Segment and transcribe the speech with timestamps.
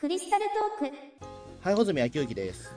[0.00, 0.46] クリスタル
[0.80, 0.96] トーク
[1.60, 2.74] はい、穂積昭之です。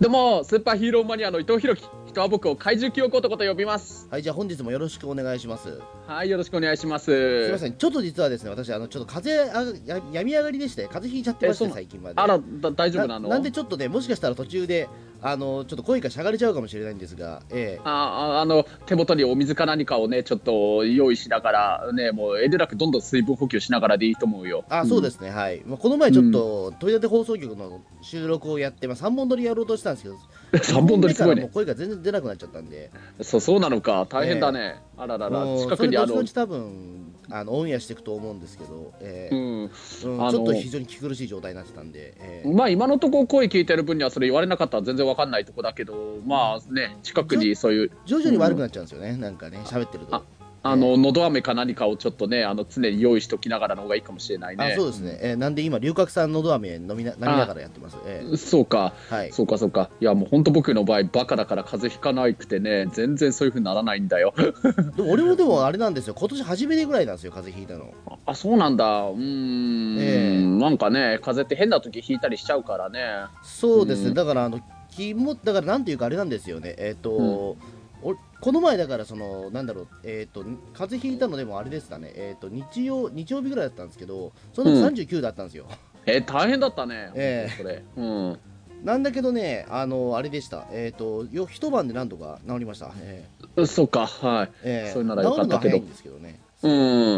[0.00, 1.86] どうも、スーパーヒーローマニアの伊藤弘樹。
[2.06, 4.08] 人は僕を怪獣記憶男と呼びます。
[4.10, 5.64] はい、じゃあ本日もよろしくお願いします。
[5.64, 7.44] すはい、よろしくお願いします。
[7.46, 12.14] みません、ちょっと実はですね、私、あの、ちょっと風邪あや病み上がりでして、風邪ひいちゃってまして、えそうな最近まで。
[12.16, 13.28] あら、だ大丈夫なの？
[13.28, 14.88] なんでちょっとね、もしかしたら途中で、
[15.22, 17.80] あの、ちょっと声がしゃがれちゃうかもしれないんですが、ええ。
[17.84, 17.90] あ
[18.38, 24.64] ああの手元にお水か何かをねちょっと用意しながらねもう遠慮なくどんどん水分補給しながらでいいと思うよ。
[24.68, 25.62] あ、そうですすね、はい。
[25.64, 30.16] まあ、この前ちょっと、取り立て放送局の収録をやって、まあ、3本撮りやろうとしたんですけど、
[30.60, 31.48] 3本撮りすごいね。
[31.52, 32.90] 声が全然出なくなっちゃったんで、
[33.22, 34.06] そうそうなのか。
[34.08, 35.46] 大変だね、あららら。
[35.58, 36.08] 近くにあの。
[36.08, 39.34] それ後々多分、あの、オンエアしていくと思うんですけど、ええ。
[39.34, 39.62] うん。
[39.62, 42.52] うんちょっと非常に気苦しい状態になってたんで、ええ。
[42.52, 44.78] まあ今のところ声聞いてる分にはそれ言われなかった。
[44.78, 47.90] ら全然わかんないとこだけどまあね近くにそういう。
[48.04, 50.22] 徐々に悪くなっちゃうんですよね、なんかね、喋ってると。
[50.62, 54.72] ああののど飴か何かをちょっとねあの常に用意しておきながらの方がいいかもしれないね。
[54.72, 57.96] あそうですね、えーなんで今、龍角散のど飴飲みな飲みながらやってます？
[58.06, 58.36] えー。
[58.36, 58.94] そうか。
[59.10, 59.90] はい、そうかそうか。
[60.00, 64.34] いやもう本当僕の場合バカだから風邪ひかなくてね全然そういう風にならないんだよ。
[64.96, 67.92] でも俺もでもあれなんですよ、今年初めてぐらいなんですよ、風邪ひいたの。
[68.26, 68.84] あそうなんだ。
[68.84, 70.40] うーん、ええ。
[70.42, 73.00] なんかね風邪って変な時ひいたりしちゃうからね。
[73.42, 74.14] そうですね、うん。
[74.14, 74.60] だからあの、
[74.94, 77.56] 気もだからなんていうかあれなんですよね、えっ、と、お
[78.02, 80.42] この前だからそのなんだろうえっ、と
[80.74, 82.12] 風邪ひいたのでもあれですかね。
[82.14, 85.66] えっ、と日曜日曜日ぐらいだったんですけどその時39だったんですよ、
[86.06, 87.12] え大変だったね。
[87.14, 87.56] ええ。
[87.56, 87.84] 本当それ。
[87.96, 88.38] うん。
[88.84, 90.66] なんだけどねあのあれでした。
[90.72, 92.90] えっ、とよ一晩で何とか治りました。
[92.96, 93.28] え
[93.66, 94.06] そうか。
[94.06, 94.46] はい。
[94.46, 94.86] ーえ。
[94.88, 95.70] ーそれならよかったけど。
[95.70, 96.40] 治るのは早いんですけどね。
[96.62, 96.68] う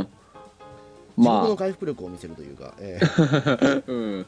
[0.00, 0.06] ん。
[1.16, 4.26] 地獄のま回復力を見せるというか、えーあ うん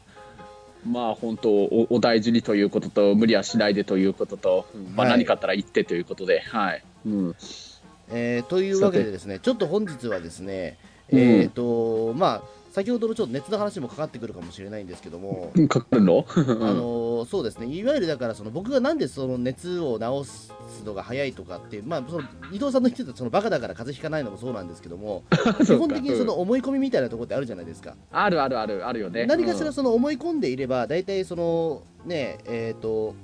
[0.87, 4.95] まあ本当おお大事にということと無理はしないでということと、うん。
[4.95, 5.17] まあ、はい。
[5.17, 7.35] 何かあったら言ってということではい、うん、
[8.09, 10.77] えーというわけでですねちょっと本日はですね
[11.11, 11.19] うん。
[11.19, 16.23] えっ、とまあ先ほどのちょっと熱の話もかかってくるかもしれないんですけども かかるの？
[16.29, 17.65] あのーそうですね。
[17.65, 20.53] いわゆるだからその僕がなんでその熱を治す
[20.85, 25.23] のが早いとかってまあその伊藤さんの言ってたそのバカだから風邪ひかないのもそうなんですけども
[25.65, 29.25] 基本的にその思い込みみたいなところってあるじゃないですか、あるあるあるあるよね。
[29.25, 29.73] 何かしらうん。
[29.73, 33.15] その思い込んでいれば大体そのねえっ、と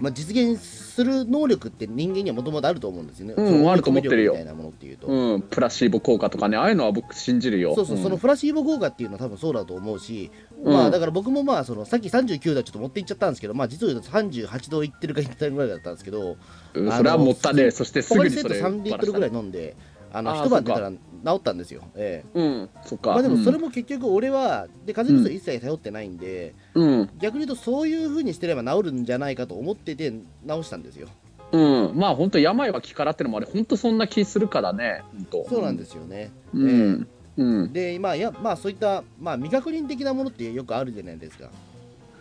[0.00, 4.32] まあ、実現する能力って人間にはもともとあると思うんですよね、うんあると思ってるよ。
[4.32, 7.74] 力みたいなものっていうと、うん、プラシーボ効果とかねああいうのは僕信じるよ。
[7.74, 10.30] そうそう、んそのフラシーボ効果っていうのは多分そうだと思うし、
[10.62, 10.72] うん。
[10.72, 16.36] まあだから僕もまあそのさっき39度ちょっと持っていっちゃったんですけど、まあ実を言うと38度いってるかいってないぐらいだったんですけど、
[16.74, 17.70] うんそれはもったね。
[17.70, 19.76] そしてすぐにそれ3リットルぐらいい飲んで、
[20.12, 20.96] あの一晩出たら治
[21.36, 21.82] ったんですよ。
[21.94, 22.38] ええ。
[22.38, 23.10] うんそっか。
[23.10, 30.18] まあでもそれもも結局俺は、で風邪薬一切頼ってないんで、うん、逆に言うとそういう風にしてれば治るんじゃないかと思ってて治
[30.62, 31.08] したんですよ。
[31.52, 35.48] うん、まあ本当病は気からってのもあれ本当そんな気するからね本当。
[35.48, 36.30] そうなんですよね。
[36.52, 41.48] うん、うん、で、まあ、いやまあそういった、まあ、未確認的なものってよくあるじゃないですか。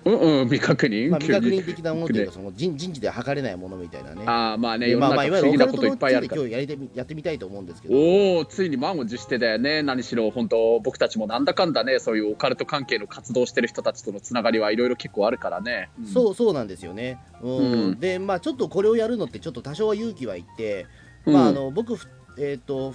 [0.07, 4.23] うんうん未確認、まあ、未確認的なものというか、その人人事では測れないものみたいなね。
[4.25, 6.19] ああまあねでまあ、まあ、いわゆるオカルトの今日や
[6.59, 9.84] りてみやってみたいと思うんですけど、おおついに満を持してだよね。
[9.84, 16.06] 何しろ本当僕たちもなんだかんだねそういうオカルト関係の活動してる人たちとのつながりはいろいろ結構あるからね、うん。
[16.06, 17.19] そうそうなんですよね。
[17.41, 17.57] うん。
[17.57, 18.00] うん。
[18.00, 20.85] で、まあ、ちょっとこれをやるのって、ちょっと多少は勇気はいって、
[21.25, 21.34] うん。
[21.34, 22.07] まあ、あの僕、ふ
[22.39, 22.94] えっ、と、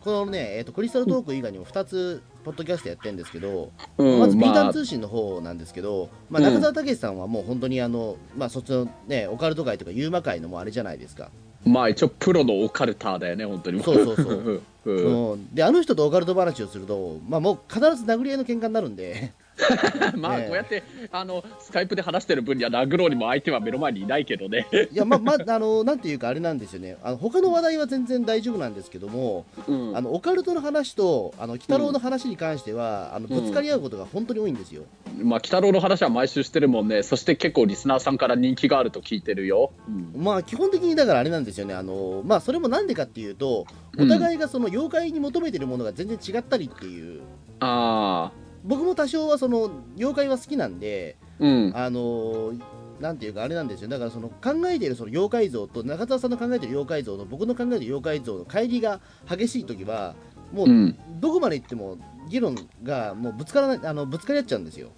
[0.00, 11.28] このね、えー、とクリスタルトーク以外にも2つ、ポッドキャストやってるんですけど、うんまず、ピータン通信の方なんですけど、まあ、うん中澤武さんはもう本当にあの、まあ、そっちのね、オカルト界とか、ユーマ界のもうあれじゃないですか。
[11.66, 14.62] まあ一応プロのオカルターだよね本当にそうそうそう。
[14.86, 19.32] うん、で、あの人とオカルト話をすると、まあ、もう必ず殴り合いの喧嘩になるんで。
[20.16, 24.66] まあねこうやってあのスカイプで話してる分には殴ろうにも相手は目の前にいないけどね。
[24.92, 26.96] いや、ま、ま、あの、なんていうか、あれなんですよね。
[27.02, 29.96] あの、他の話題は全然大丈夫なんですけども、うん。
[29.96, 34.82] あの、オカルトの話と、あの、鬼太郎の話に関しては、あの、ぶつかり合うことが本当に多いんですよ。
[35.16, 39.72] まあ、鬼太郎の話は毎週してるもんね、そして結構リスナーさんから人気があると聞いてるよ。
[39.88, 40.22] うん。
[40.22, 41.74] まあ、基本的にだからあれなんですよね。
[41.74, 43.66] あの、まあ、それもなんでかっていうと、
[43.98, 47.20] お互いがその妖怪に求めてるものが全然違ったりっていう、
[47.60, 48.30] あ
[48.68, 52.52] 僕も多少はその、妖怪は好きなんで、あ、うん、あの
[53.00, 60.14] なんていうかあれなんですよだからその考えているその妖怪像と中澤さんの考えている妖怪像と僕の考えている妖怪像の乖離が激しい時は
[60.52, 61.98] もううん、どこまで行っても
[62.30, 64.88] 議論がもうぶつからないあのぶつかり合っちゃうんですよ。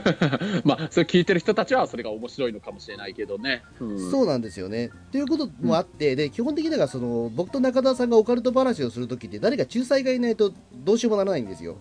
[0.64, 3.62] まあ、それ聞いてる人たちはそれが面白いのかもしれないけどね。
[3.78, 4.90] うん、そうなんですよね。
[5.12, 11.76] ということもあって、で基本的にだからその僕と中澤さんがオカルト話をするときって誰か仲裁がいないとどうしようもならないんですよ。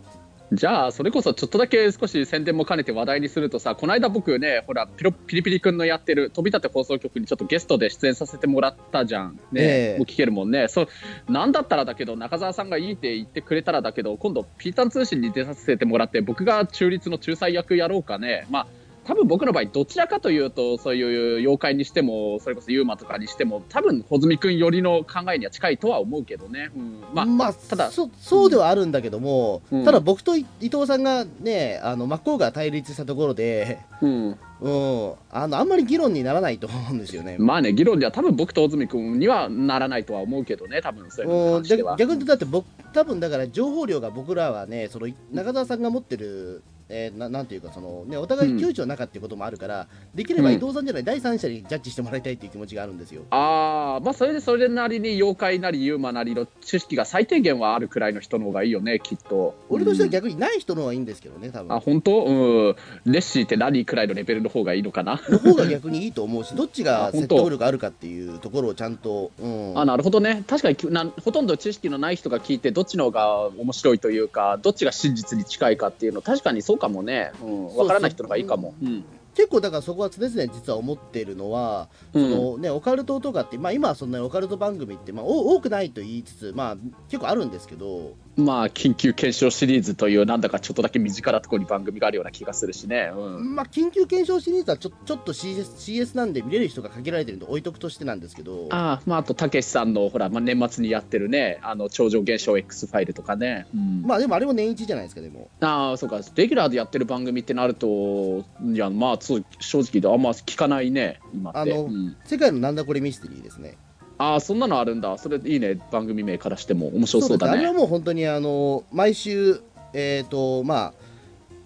[0.51, 9.39] じゃあそれこそちょっとだけ少し宣伝も兼ねて話題にするとさこの間僕ねほらピロピリピリ君のやってる飛び立て放送局にちょっとゲストで出演させてもらったじゃん。
[9.51, 9.97] ね、ええ。
[9.97, 10.67] もう聞けるもんね。
[10.67, 10.87] そう
[11.31, 18.45] なんだったらだけど中澤さんがいいって言ってくれたらだけど今度ピータン通信に出させてもらって僕が中立の仲裁役やろうかね。
[18.51, 18.67] まあ
[19.05, 29.85] 多分僕の場合どちらかというとそういう妖怪にしてもそれこそユーマとかにしても多分穂積君寄りの考えには近いとは思うけどね、うん、まあまあ、ただそそうではあるんだけども、うん。
[29.85, 34.37] ただ僕と伊伊藤さんがねあの真っ向が対立したところで、うん。
[34.61, 37.35] うん、あのあんまり議論にならないと思うんですよね。
[37.37, 53.23] まあね、議論では多分僕と大住君にはならないとは思うけどね、多分そういうの逆に言うとだって僕多分だから情報量が僕らはねその中澤さんが持ってる、えーななんていうかその、ね、お互い窮地の中っていうこともあるから、できれば伊藤さんじゃない、第三者にジャッジしてもらいたいっていう気持ちがあるんですよ。
[53.31, 59.55] ああ、まあそれでそれなりに妖怪なりユーマなりの知識が最低限はあるくらいの人の方がいいよね、きっと。
[59.69, 62.23] 俺としてはうん逆にない人の方がいいんですけどね多分あ、本当？
[62.25, 62.75] うん。
[63.05, 65.21] レッシーって何くらいのレベルの方がいいのかな？
[65.29, 78.73] の方が逆にいいと思うし どっちが説得力あるかっていうところをちゃんと、うん、あなるほどね確かにきなほとんど知識のない人が聞いてどっちの方が面白いというかどっちが真実に近いかっていうの確かにそうかもね、うん、分からない人の方がいいかも。
[78.81, 79.03] うん。
[79.35, 82.31] 結構だからそこは常々実は思ってるのは、うん。
[82.31, 86.77] そのね、オカルトとかって、まあ、今はそんなにオカルト番組って、まあ、お多くないと言いつつ、まあ、
[87.09, 93.11] 結構あるんですけど、まあ緊急検証シリーズというなんだかちょっとだけ身近なところに番組があるような気がするしね。
[93.15, 93.55] うん。
[93.55, 104.01] まあ、緊急検証シリーズはちょちょっと CS, CS なんで見れる人が限られてるんで置いとくとしてなんですけど、ああまあ、あとたけしさんのほら、まあ、年末にやってるねあの超常現象 X ファイルとかね、うん。
[104.03, 105.49] まあでもあれも年一じゃないですか、でも。
[105.61, 106.19] ああそうか。
[106.35, 109.43] レギュラーでやってる番組ってなるといやまあ正
[109.79, 111.59] 直であんま聞かないね今って。
[111.59, 112.17] あのうん。
[112.25, 113.77] 世界のなんだこれミステリーですね。
[114.17, 115.17] ああそんなのあるんだ。
[115.17, 115.79] それいいね。
[115.91, 117.77] 番組名からしても面白そうだですあれはね。
[117.77, 119.61] もう本当にあの毎週、
[119.93, 120.93] えっ、と、まあ、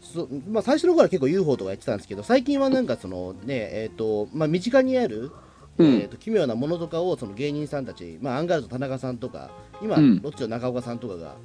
[0.01, 5.31] そまあ、最初の頃は結構 UFO とかやってたんですけど、最近はなんかそのね、えっ、と、まあ、身近にある、
[5.77, 5.87] うん。
[5.95, 9.49] えー、と奇妙なものとかをその芸人さんたち、まあ、アンガールズ田中さんとか
[9.81, 10.21] 今、うん。
[10.21, 11.35] ロッチの中岡さんとかが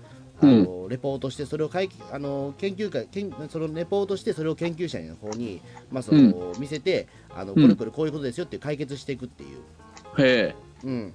[0.43, 0.65] あうん。
[0.65, 5.61] の、レポートしてそれを会あの研究会研そのレポートしてそれを研究者の方に、
[5.91, 9.59] まあその見せてあのうんこれこれこういうことですよって解決していくっていう、
[10.21, 11.13] へえ、うん、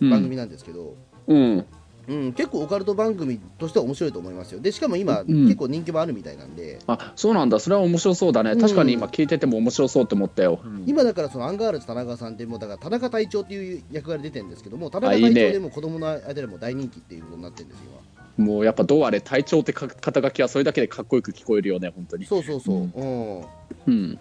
[0.00, 0.94] うん、番組なんですけど、
[1.26, 1.66] うん。
[2.08, 4.60] うん、結構オカルト番組としては面白いと思いますよ。
[4.60, 5.44] でしかも今、うん。
[5.46, 6.78] 結構人気もあるみたいなんで。
[6.86, 7.58] あそうなんだ。
[7.58, 8.52] それは面白そうだね。
[8.52, 8.60] うん。
[8.60, 10.84] 確かに今聞いてても面白そうって思ったよ、うん。
[10.86, 17.84] 今だからそのアンガールズ田中さんってもうだから田中隊長っていう役割出てるんですけども田中隊長でも子供の間でも大人気っていうことになってるんですよ
[18.36, 22.26] もうやっぱどうあれ隊長ってか肩書きはそれだけでかっこよく聞こえるよね本当に。
[22.26, 23.40] そうそうそう、うん。
[23.86, 24.18] うん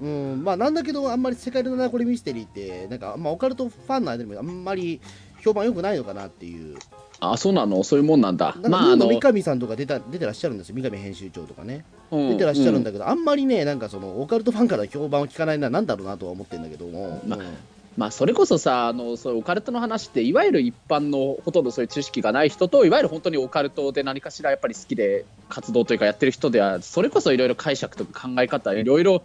[0.00, 5.00] うんうん、まあなんだけどあんまり世界のナコレミステリーってなんか、まあ、オカルトファンの間でもあんまり
[5.42, 6.76] 評判良くないのかなっていう。
[7.18, 7.82] あそうなの？
[7.82, 8.54] そういうもんなんだ。
[8.60, 10.74] なんまあ三上さんとか出た出てらっしゃるんですよ。
[10.74, 11.84] 三上編集長とかね。
[12.10, 16.86] うん出てらっしゃるんだけど、あんまりねなんかそのオカルトファンから評判を聞かないのはなんだろうなとは思ってるんだけど。
[16.86, 17.44] も、まうん。
[17.96, 29.22] まあ、それこそさあのそうオカルトの話っていわゆる一般のほとんどそういう知識がない人といわゆる本当にオカルトで何かしらやっぱり好きで活動というかやってる人ではそれこそいろいろ解釈とか考え方いろいろ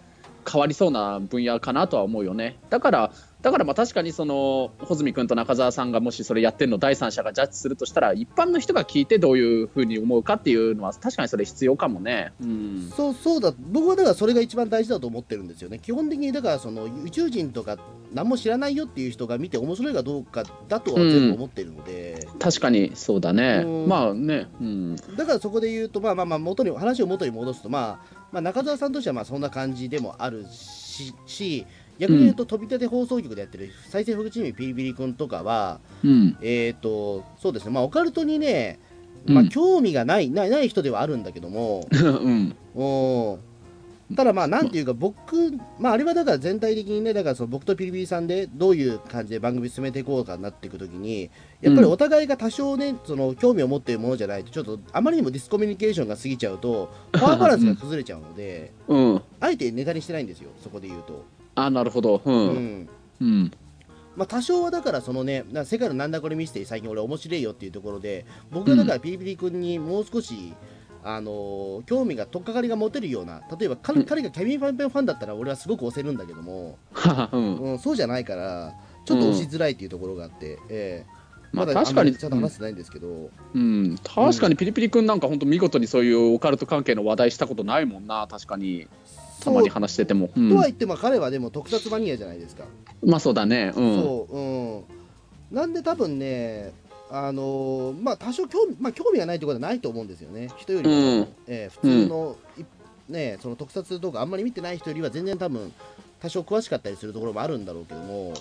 [0.50, 2.58] 変わりそうな分野かなとは思うよね。
[2.70, 3.12] だから
[3.42, 12.34] だからまあ確かにその穂積君と中澤さんがもしそれやってるのを第三者がジャッジするとしたら一般の人が聞いてどういうふうに思うかっていうのは確かにそれ必要かもね。
[12.40, 12.92] うん。
[12.96, 13.54] そうそうだ。
[13.58, 15.80] 僕はだからそれが一番大事だと思ってるんですよね。
[15.80, 17.78] 基本的にだからその宇宙人とか
[18.14, 23.64] 何も知らないよっていう人が見て面白いかどうかだとは全部思ってるので、確かにそうだね。
[23.66, 23.88] うん。
[23.88, 31.66] まあね、うん、だからそこで言うとまあまあまあ元に話を元に戻すとまあ、まあ、中澤さんとしてはまあそんな感じでもあるしし
[32.00, 37.72] 逆に言うと飛び立て放送局でやってる再生福チームピリピリ君とかはうん、えっ、とそうですね。
[37.72, 38.80] まあオカルトにね
[39.26, 41.88] まあうん興味がない、ないない人ではあるんだけども。
[41.94, 42.56] うん。
[42.76, 43.40] お
[44.16, 51.30] ただまあなんていうか僕まああれはだから全体的にねだからその僕とピリピリさんでどういう感じで番組進めていこうかなっていくときに
[51.62, 61.26] やっぱりお互いが多少ねその興味を持っているものじゃないとちょっとあまりにもディスコミュニケーションが過ぎちゃうとパワーバランスが崩れちゃうのでうん、あえてネタにしてないんですよそこで言うと、
[61.56, 62.48] あなるほど、ううん。
[62.84, 62.90] ん
[63.22, 63.52] うん。
[64.16, 70.54] まあ、多少はだからそのねな世界のなんだこれミステリー最近俺面白いよっていうところで僕がだからピリピリ君にもう少し、
[71.04, 74.06] あのー興味が取っかかりが持てるような例えば彼,、うん。
[74.06, 76.78] 彼がキャミー・ファンペンファンだったら俺はすごく押せるんだけども、
[77.32, 77.56] うん。
[77.72, 78.74] うん、そうじゃないから
[79.06, 81.22] ちょっと押しづらいっていうところがあって、ええ。
[81.54, 88.88] まあだ確かにちゃんと話してないんですけど、うん、確かにピリピリ君なんか本当見事にそういうオカルト関係の話題したことないもんな確かに。
[89.42, 90.50] たまに話してても、うん。
[90.50, 92.64] とは言っても彼はでも特撮マニアじゃないですか、
[93.04, 93.74] まあそうだね。
[93.76, 94.02] うん。
[94.02, 94.42] そう、う
[94.78, 94.84] ん、
[95.52, 96.74] なんで多分ね
[97.12, 100.50] あのーまあ多少興味,、まあ、興味がないところはないと思うんですよね。
[100.58, 101.28] 人よりも、うん。
[101.48, 102.64] えー普通の、い
[103.12, 105.74] ねその特撮とかあんまり見てない人よりは全然多分
[106.22, 108.34] 多少詳しかったりするところもあるんだろうけども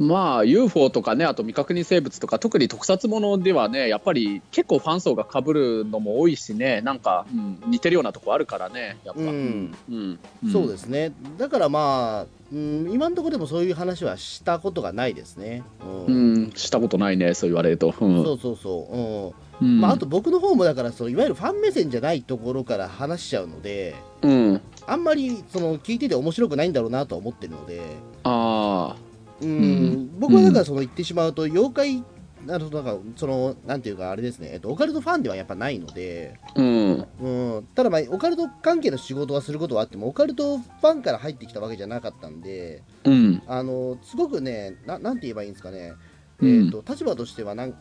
[0.00, 9.76] まあ UFO とかねあと未確認生物とか特に特撮ものではねやっぱり結構ファン層がかぶるのも多いしねなんか、うん似てるようなとこあるからねやっぱ、うん。
[9.90, 10.18] うん。
[10.50, 11.12] そうですすね。
[11.36, 15.62] だからまあ、うん、今のところでもそういう話はしたことがないですね、
[16.08, 18.24] ううんん、したことないねそう言われると、うん。
[18.24, 19.68] そうそうそう、うん。
[19.68, 19.80] うん。
[19.80, 27.80] まあ、あと僕の方もだからそのいわゆるファン目線じゃないところから話しちゃうのでうん、あんまりその聞いてて面白くないんだろうなとは思ってるので、
[28.24, 29.09] ああ
[29.40, 29.48] うん。
[29.48, 32.04] うん僕はだからその言ってしまうと妖怪
[32.44, 37.06] なるほどなんかそのなんていうかあれですね、えっと、オカルトファンではやっぱないので、うん。
[37.20, 37.28] う
[37.60, 43.42] ん、ただまあオカルト関係の仕事はすることはあってもオカルトファンから入ってきたわけじゃなかったんでうん。
[43.46, 45.92] あのすごくねななんて言えばいいんですかね、
[46.38, 46.48] うん。
[46.48, 47.74] えー、と立場としてはなん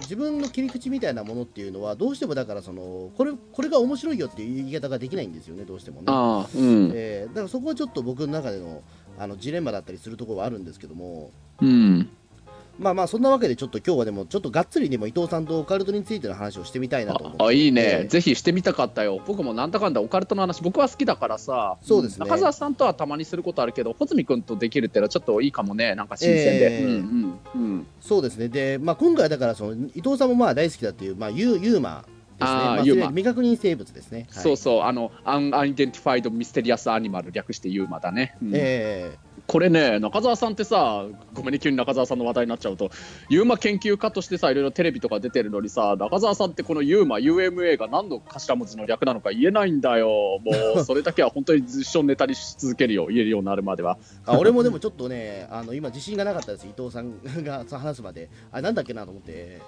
[0.00, 6.92] 自分の切り口みたいなものっていうのはどうしてもだからそのこれこれが面白いよっていう言い方ができないんですよねどうしてもね、ああうん。
[6.94, 8.82] えーだからそこはちょっと僕の中での
[9.18, 11.30] あのジレンマだったりするところはあるんですけども。
[11.60, 12.08] うん。
[12.78, 17.42] まあまあそんなわけでちょっと今日はでもちょっとがっつりでも伊藤さんとオカルトについての話をしてみたいなと思って。
[17.42, 19.20] ああいいね、えーぜひしてみたかったよ。
[19.26, 21.76] 僕もなんだかんだオカルトの話僕は好きだからさ。
[21.82, 22.24] そうですね。
[22.24, 25.96] 中澤さんとはたまにすることあるけど穂積君とできるってのはちょっといいかもね。
[25.96, 26.86] なんか新鮮で、えー。
[26.86, 27.86] うんうんうん。
[28.00, 28.48] そうですね。
[28.48, 32.04] で、まあ、今回はだからその伊藤さんもまあ大好きだっていう、まあ、ユーユーマ
[32.38, 32.58] ですね。
[32.58, 33.02] まあ、あーユーマ。
[33.06, 34.42] それ未確認生物ですね、はい。
[34.42, 34.82] そうそう。
[34.82, 38.50] あの Unidentified Mysterious Animal 略してユーマだね、うん。
[38.54, 39.16] え
[39.48, 42.90] これね中澤さんってさごめんね急に中澤さんの話題になっちゃうと
[43.30, 50.08] ユーマ研究家としてさいろいろテレビとか出てるのにさ中澤さんってこのユーマ UMA が何の頭文字の略なのか言えないんだよ。
[50.44, 53.96] もう それだけは本当に一生ネタにし続けるよ言えるようになるまでは。
[54.26, 56.66] ーあ俺もでもちょっとねあの今自信がなかったです。
[56.66, 58.28] 伊藤さんが話すまで。
[58.52, 59.60] あなんだっけなと思って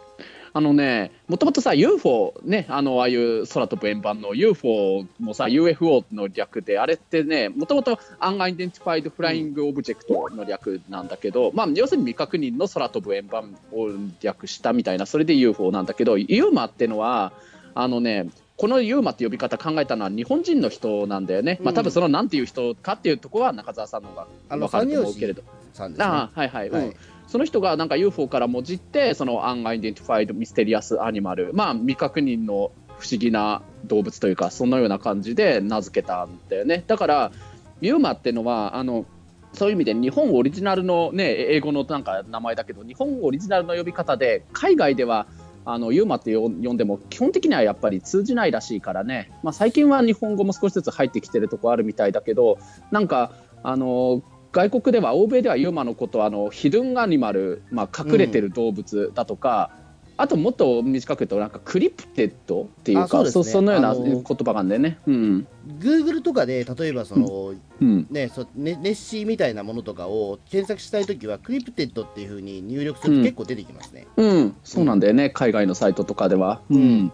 [0.53, 13.89] あのねもともとさ UFO ねあのああいう空飛ぶ円盤の UFO もさ UFO の略であれってねもともと Unidentified Flying Object の略なんだけど、まあ要するに未確認の空飛ぶ円盤を
[14.21, 17.33] 略したみたいなそれで UFO なんだけど UMA ってのは
[17.75, 21.77] あのねこのユーマって呼び方考えたのは日本人の人なんだよね、まあうん。
[21.77, 25.43] 多分そのなんていう人かっていうところは中澤さんの方が分かると思うけれど。
[25.73, 26.05] さんですね。
[26.05, 26.75] ああはいはい、うん。
[26.77, 26.97] はい
[27.31, 36.83] その人がなんか UFO からもじってその Unidentified Mysterious Animal まあ未確認の不思議な動物というかそのような感じで名付けたんだよね。
[36.89, 37.33] だから
[37.81, 39.07] ユーマってのはあの
[39.53, 45.29] そういう意味で日本オリジナルのね英語のなんか名前だけど日本オリジナルの呼び方で海外では
[45.65, 52.59] あのユーマって呼んでも基本的にはやっぱり通じないらしいからね、まあ、最近は日本語も少しずつ入ってきてるとこあるみたいだけど
[52.91, 53.33] なんか
[53.63, 59.71] あの外国では欧米ではユーマのことはあのヒドゥンアニマル、まあ、隠れてる動物だとか、
[60.17, 63.45] あともっと短く言うとなんかクリプテッドっていうあそうかですね。
[63.45, 64.69] そのような言葉があるん。
[64.69, 64.99] だよね。
[65.07, 65.47] うん、
[65.79, 68.07] Google とかで例えばその、うん。
[68.11, 76.61] ねそねネッシーみたいなものとかを検索したいときはクリプテッドっていうふうに入力すると結構出てきますね、うん、そうなんだよね、海外のサイトとかでは。
[76.69, 76.77] うん。
[76.77, 77.13] うん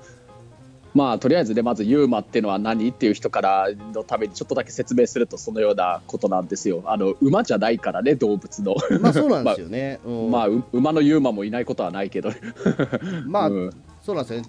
[0.97, 6.83] まあとりあえずでまずユーマっていうのは何っていう人からのためにちょっとだけ説明するとそのようなことなんですよ。
[6.87, 8.75] あの馬じゃないからね動物の。
[9.01, 12.31] まあそうなんですよね、 うんまあう馬のユーマもいないことはないけど。
[13.27, 13.71] まあ、うん
[14.03, 14.49] そうなんですよね。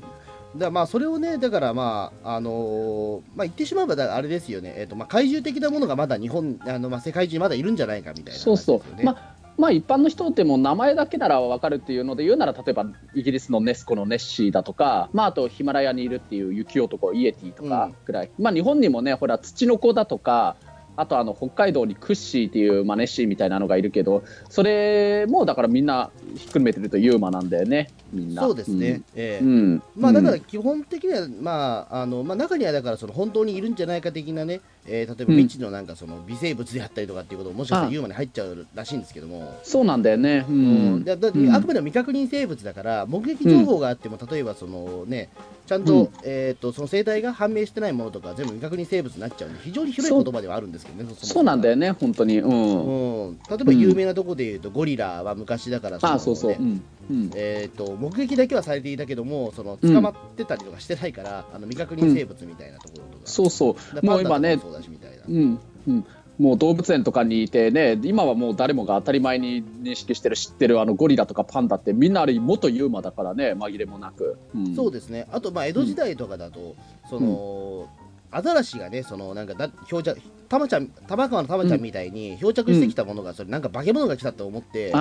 [0.56, 8.38] だまあそれをね、だからまあ、あのーまあ言ってしまえばだあれですよね、えっとまあ怪獣的なものがまだ日本、あのまあ世界中にまだいるんじゃないかみたいなね。
[8.38, 20.56] そうそう、まあまあ一般の人でも名前だけなら分かるっていうので言うなら例えばイギリスのネスコのネッシーだとか、まあ、あとヒマラヤにいるっていう雪男イエティとかぐらい、まあ日本にもねほら土の子だとか
[20.98, 28.42] あとあの北海道にクッシーっていう、まあ、ネッシーみたいなのがいるけどそれもだからみんなひっくるめてるとユーマなんだよねみんな。
[28.42, 29.02] そうですね。
[29.16, 29.46] ええ。
[29.46, 35.40] うん、うんまあだから基本的には、まああのまあ、中にはだからその本当にいるんじゃないか的なね、えー例えばうん。
[35.40, 37.92] 未知のなんかその微生物であったりとかっていうことももしかしたらあ。
[37.92, 40.46] ユーマに入っちゃうらしいんですけども、そうなんだよね。
[40.48, 40.96] ううん。
[41.00, 41.54] んだだってうん。
[41.54, 45.30] あくまでも未確認生物だから目撃情報があっても、例えばそのね
[45.66, 46.10] ちゃんと,、うん。
[46.24, 49.50] えー、とその生態が判明してないものとか全部未確認生物になっちゃう。
[49.50, 51.44] んで非常に広い言葉ではあるんですけどねそう。
[51.44, 52.40] なんだよ、よね本当に。
[52.40, 56.82] うん、うん、例えば有名なところでいうと、ゴリラは昔だからのあそうそう、ねうん。
[57.10, 57.32] うん。
[57.36, 63.96] えー、と目撃だけはされていたけどもその捕まってたりとかしてないから、あの未確認生物みたいなところとか、そうそう。
[63.96, 64.58] だもう今ね
[64.90, 66.06] みたいな、うんうん、
[66.40, 75.28] もう動物園とかにいてね今はもう誰もが当たり前に認識してる知ってるあのゴリラとかパンダってみんなあれ元ユーマだからね紛れもなく、うん、そうですね。
[75.32, 76.76] あとまあ江戸時代とかだと、
[77.10, 77.90] その、
[78.30, 80.20] アザラシがね、そのなんかだ漂着、
[80.50, 84.92] たまちゃん、玉川のたまちゃんみたいに漂着してきたものが、それなんか化け物が来たと思って、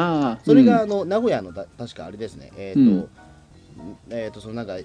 [0.45, 3.09] それがあの名古屋のだ確かあれですね、えっ、と、うん。
[4.11, 4.85] えっ、とそのなんかん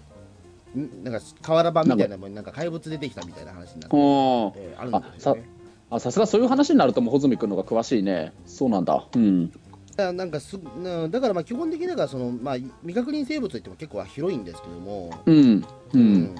[0.76, 4.80] なんか瓦版みたいなもんになんか怪物出てきたみたいな話になって、うんえー。
[4.80, 5.50] あるんですよね。
[5.90, 8.32] あさすがそういう話になるともう穂積君の方が詳しいね。
[8.46, 9.06] そうなんだ。
[9.14, 9.52] うん。
[9.98, 15.66] だなんかすなだからまあ基本的にだからその、まあ、未確認生物といっても結構広いんですけども、うん。
[15.94, 16.36] うん。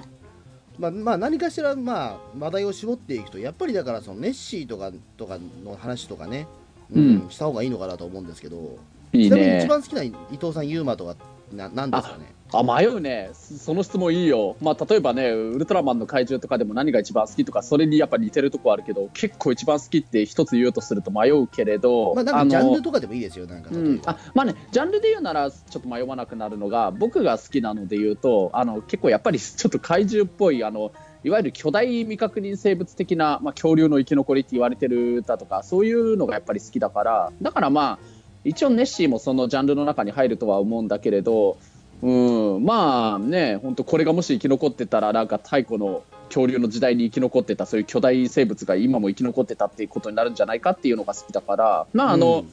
[0.78, 6.46] まあまあ、何かしら、まあ、話題を絞っていくとやっぱりだからそのネッシーとかとかの話とかね、
[6.90, 7.30] うんうん。
[7.30, 8.78] した方がいいのかなと思うんですけど
[9.12, 11.16] いいちなみに一ね番好きな伊藤さんユーマとか
[11.52, 12.32] ななんですかね？
[12.52, 13.30] あ迷うね。
[13.32, 14.56] そその質問いいよ。
[14.60, 30.92] まあ例えばねウルトラマンの怪獣とかでも何が一番好きとかそれにやっぱ似てるとこあるけど結構一番好きって一つ言うとすると迷うけれどまあなんかジャンのルとかでもいいですよなんかうん、あまあねジャンルで言うならちょっと迷わなくなるのが僕が好きなので言うとあの結構やっぱりちょっと怪獣っぽいあの
[31.24, 41.58] いわゆる巨大未確認生物的な、まあ、恐竜の生き残りって言われてるだとかそういうのがやっぱり好きだからだからまあ一応ネッシーもそのジャンルの中に入るとは思うんだけれど、
[42.02, 51.86] うん、まあね本当これがもし生き残ってたらなんか太古の恐竜の時代に生き残ってたそういう巨大生物が今も生き残ってたっていうことになるんじゃないかっていうのが好きだから。
[51.92, 52.52] まああの、うん。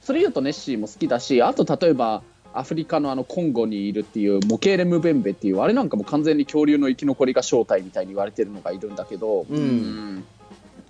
[0.00, 2.22] それ言うとネッシーも好きだしあと例えば
[2.52, 10.24] アフリカのあのコンゴにいるっていうモケーレムベンベっていうあれなんかも完全に恐竜の生き残りが正体みたいに言われてるのがいるんだけど、うん。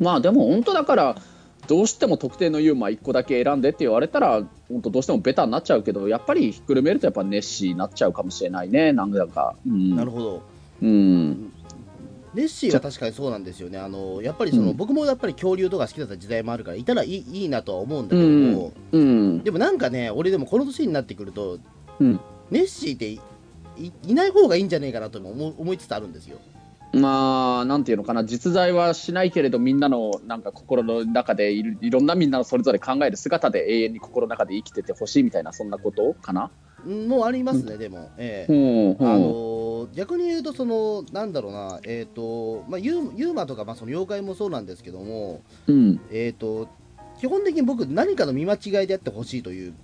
[0.00, 1.16] まあでも本当だから
[1.72, 9.54] どうしても特定のユーマ1個だけ選んでって言われたら本当どうしてもベタになっちゃうけどやっぱりひっくるめるとやっぱネッシーになっちゃうかもしれないねなんだか。
[9.66, 10.42] うん、なるほど。
[10.82, 11.50] うん。
[12.34, 13.78] ネッシーは確かにそうなんですよね。
[13.78, 14.76] あのやっぱりその、うん。
[14.76, 18.52] 僕もやっぱり恐竜とか好きだった時代もあるからいたらいいいいなとは思うんだけどうん。
[18.52, 19.42] も、うん。
[19.42, 21.58] でもなんかね俺でもこの年になってくると
[22.00, 22.20] うん。
[22.50, 23.20] ネッシーってい
[23.78, 26.36] いいない方がいいんじゃねえかなとも思う思いつつあるんですよ
[26.92, 36.50] まあなんていうのかな実在はしないけれどみんなのなんか心の中でいるいろんなみんなのそれぞれ考える姿で永遠に心の中で生きててほしいみたいなそんなことかな。
[36.84, 39.62] うんもうありますね、でも、ええうんうんあのー
[39.94, 46.68] 逆に言うとそのなんだろうなえっ、とまあユーユーマとかまあその妖怪もそうなんですけどもうんえっ、と
[47.18, 49.74] 基本的に僕何かの見間違いであってほしいという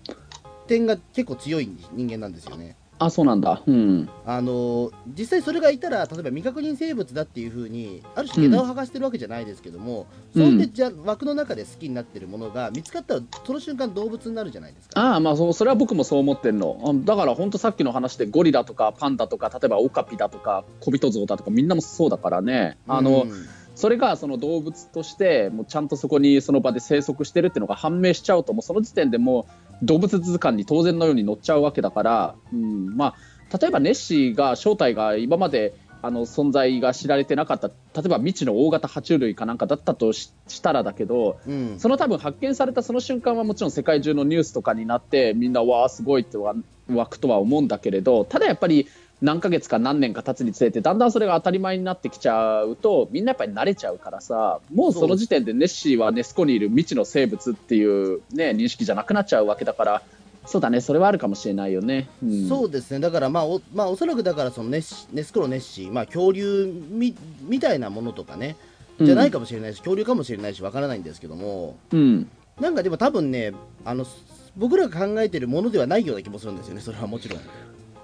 [0.67, 2.77] 点が結構強い人間なんですよね。
[3.01, 3.63] あそうなんだ。
[3.67, 4.09] うん。
[4.27, 10.43] あの実際それがいたら例えば未確認生物だっていうふうにある種枝を剥がしてるわけじゃないですけども、うん。
[10.43, 15.01] そんでじゃ枠の中で好きになってるものが見つかったらその瞬間動物になるじゃないですか？
[15.01, 16.81] ああまあそうそれは僕もそう思ってるの。
[16.85, 22.79] あだから本当さっきの話でゴリラとかパンダとか例えばオカピだとか小人像だとかみんなもそうだからね。
[22.89, 23.33] あの、うん。
[23.75, 33.15] それがその動物としてもうちゃんとそこにその場で生息してるっていうのが判明しちゃうともうその時点でもう動物図鑑に当然のように載っちゃうわけだから、うんま
[33.51, 37.75] あ、例えばネッシーが正体が今まであの存在が知られてなかった例
[38.07, 41.79] えば未知の大型爬虫類かなんかだったとししたらだけどうん。
[41.79, 46.55] その多分発見されたその瞬間はもちろん世界中のニュースとかになってみんなわあすごいってわ
[46.89, 48.87] 湧くとは思うんだけれどただやっぱり
[49.21, 60.03] 何ヶ月か何年か経つにつれてだんだんそれが当たり前になってきちゃうとみんなやっぱり慣れちゃうからさもうその時点でネッシーはネスコにいる未知の生物っていう、ね、認識じゃなくなっちゃうわけだから
[60.47, 62.09] そうだねそれはあるかもしれないよね。
[62.23, 63.01] うん、そうですね。
[63.01, 68.57] だからまあお,、まあ、おそらくだからそのネスネスコロネッシー、まあ、恐竜みみたいなものとかね
[68.99, 71.77] じゃないかもしれないし、恐竜かもしれないしわからないんですけども。
[71.93, 72.31] うん。
[72.59, 73.53] なんかでも多分ね
[73.85, 74.07] あの
[74.57, 77.41] 僕らが考えてるものではないような気もするんですよねそれはもちろん。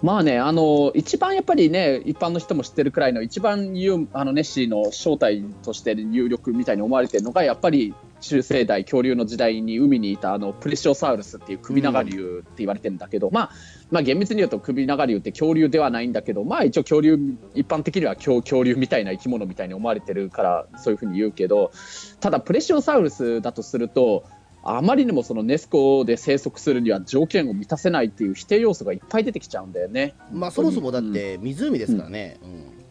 [0.05, 13.51] まあね、あの一番やっぱりね、一般の人も知ってるくらいの、一番有あのネッシーの正体として有力みたいに思われてるのが、やっぱり中生代、恐竜の時代に海にいたあのプレシオサウルスっていう首長竜って言われてるんだけど、まあ、
[13.91, 17.19] まあ、厳密に言うと首長竜って恐竜ではないんだけど、まあ一応恐竜、
[17.55, 21.73] 一般的には恐恐竜みたいな生き物みたいに思われてるから、そういうふうに言うけど、
[22.21, 24.25] ただプレシオサウルスだとすると、
[24.65, 30.15] あまりにもそのネスコで生息するには条件を満たせないっていう否定要素がいっぱい出てきちゃうんだよね。
[30.33, 32.39] まあそもそもだって湖ですからね。
[32.43, 32.85] うん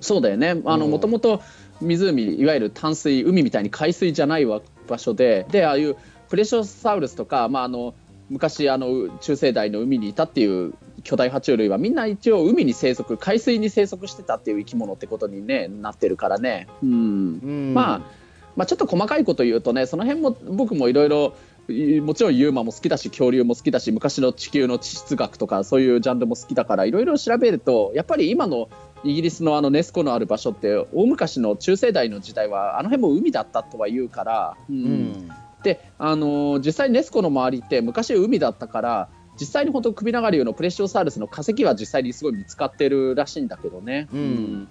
[0.00, 0.60] そうだよね。
[0.64, 1.42] あの、うんもともと
[1.80, 5.96] 湖、いわゆる淡水、海みたいに海水じゃないわ場所で、で、ああいう
[6.28, 7.94] プレショサウルスとか、まあ、あの、
[8.28, 16.68] 昔、あの、中生代の海にいたっていう巨大爬虫類はみんな一応海に生息、海水に生息してたっていう生き物ってことにね、なってるからね。
[16.82, 16.90] うん。
[16.90, 16.94] う
[17.70, 18.02] んまあ、
[18.60, 21.34] まあ、ちょっと細かいこと言うとね、その辺も僕もいろいろ、
[21.66, 28.68] いもちろんユーマも好きだし恐竜も好きだし昔の地球の地質学とかそういうジャンルも好きだからいろいろ調べるとやっぱり今の
[29.02, 34.80] イギリスのあのネスコのある場所って大昔の中世代の時代はあの辺も海だったとは言うから、ううん。
[35.12, 35.30] ん
[35.62, 44.08] で、あのー実際ネスコの周りって昔海だったから実際に本当首長竜のプレッシオサウルスの化石は実際にすごい見つかってるらしいんだけどね。
[44.12, 44.68] うん。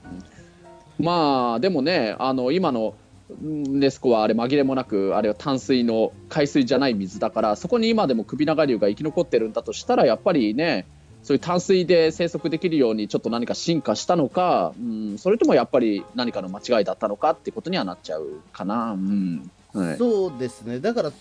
[1.00, 3.09] まあでもねあの今のうん
[3.40, 10.88] ネスコはあれ紛れもなくあれは淡水の海水じゃない水だからそこに今でも首長竜が生き残ってるんだとしたらやっぱりね
[11.24, 18.94] そういう淡水で生息できるようにちょっと何か進化したのか、うん、それともやっぱり何かの間違いだったのかってことにはなっちゃうかな。
[18.94, 19.52] うん。
[19.74, 21.12] はい、そうですね、だから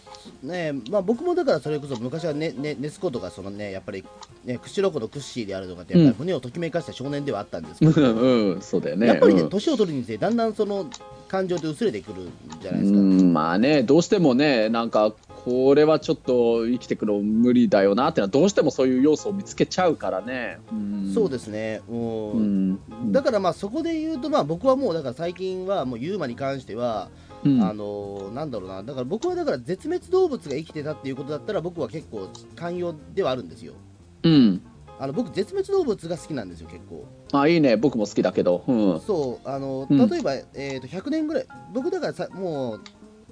[0.43, 4.07] ね、まあ、僕もだからそれこそ昔はね、ねネスコとかその、ね、やっぱり、
[4.47, 9.07] ね、釧路湖のクッシーであるとかって、やっぱり船をときめかした少年ではあったんですけど、うん、そうだよね。
[9.07, 10.89] やっぱりね、年、を取るにつれ、だんだんその
[11.29, 12.99] 感情って薄れてくるんじゃないですか。
[12.99, 15.13] まあね、どうしてもね、なんか、
[15.45, 20.59] これはちょっと生きていくの無理だよなってのは、どうしてもそういう要素を見つけちゃうからね。
[20.73, 22.79] うそうですね、うん、
[23.13, 27.09] だからまあそこで言うと、まあ、僕はもう、だから最近は、もうユーマに関しては、
[27.45, 33.75] うん、あのなんだろうな、だから僕はだから絶滅動物が生きてたっていうことだったら、僕は結構寛容ではあるんですよ。
[34.25, 34.63] うん、
[35.01, 37.07] あの僕、絶滅動物が好きなんですよ、結構。
[37.33, 38.65] あいいね、僕も好きだけど。
[38.67, 42.81] うん、そうあの例えば、うん、えーと、100年ぐらい、僕だからさもう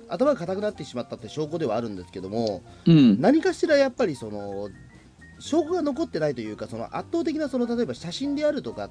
[0.08, 4.70] 頭が硬くなってしまったって証拠ではあるんですけども、うん、何かしらやっぱりその
[5.38, 8.90] 証拠が残ってないというか、その圧倒的なその例えば写真であるとか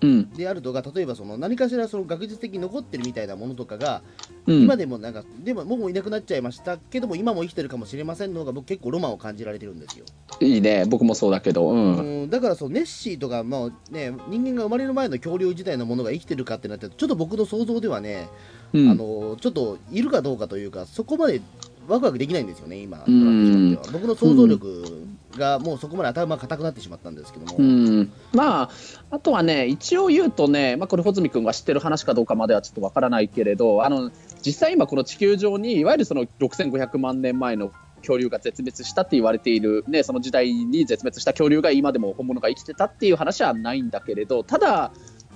[0.00, 4.02] であるとか、例えばその何かしらその学術的に残ってるみたいなものとかが、
[4.46, 10.06] うん、今でもなんか、でももういなくなっちゃいましたけども、今も生きてるかもしれませんのが、僕、結構ロマンを感じられてるんですよ。
[10.40, 18.28] いいね、僕もそうだけど、うん、うん、だからそう、ネッシーとか、まあね、人間が生まれる前の恐竜自体のものが生きてるかってなって、ちょっと僕の想像ではね、
[18.72, 21.40] うん、あのちょっといるかどうかというか、そこまで
[21.88, 24.99] ワクワクできないんですよね、今、僕の想像力
[25.36, 28.70] がもうそこまで頭が硬くなってしまったんですけども、うん、まあ、
[29.10, 34.10] あとはね、一応言うとね、まあ、これ、穂積君が知ってる話かどうかまではちょっとわからないけれど、あの
[34.44, 44.92] 実際今、この地球上にいわゆるその6500万年前の恐竜が絶滅したって言われている、ね、その時代に絶滅した恐竜が今でも本物が生きてたっていう話はないんだけれど、ただ、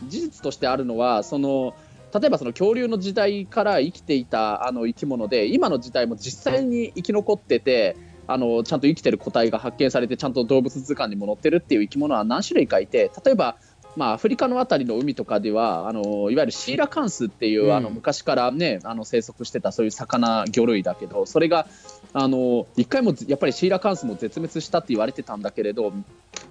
[0.08, 1.74] 事実としてあるのは、その
[2.14, 13.56] 例えばその恐竜の時代から生きていたあの生き物で今の時代も実際に生き残っててあのちゃんと生きてる個体が発見されてちゃんと動物図鑑にも載ってるっていう生き物は何種類かいて例えば
[13.96, 21.66] まあ、アフリカの辺りの海とかではあのいわゆるシーラカンスっていう、うん、あの昔から、ね、あの生息してたそういう魚魚類だけどそれが
[22.12, 25.92] あの1回もやっぱりシーラカンスも絶滅したって言われてたんだけれど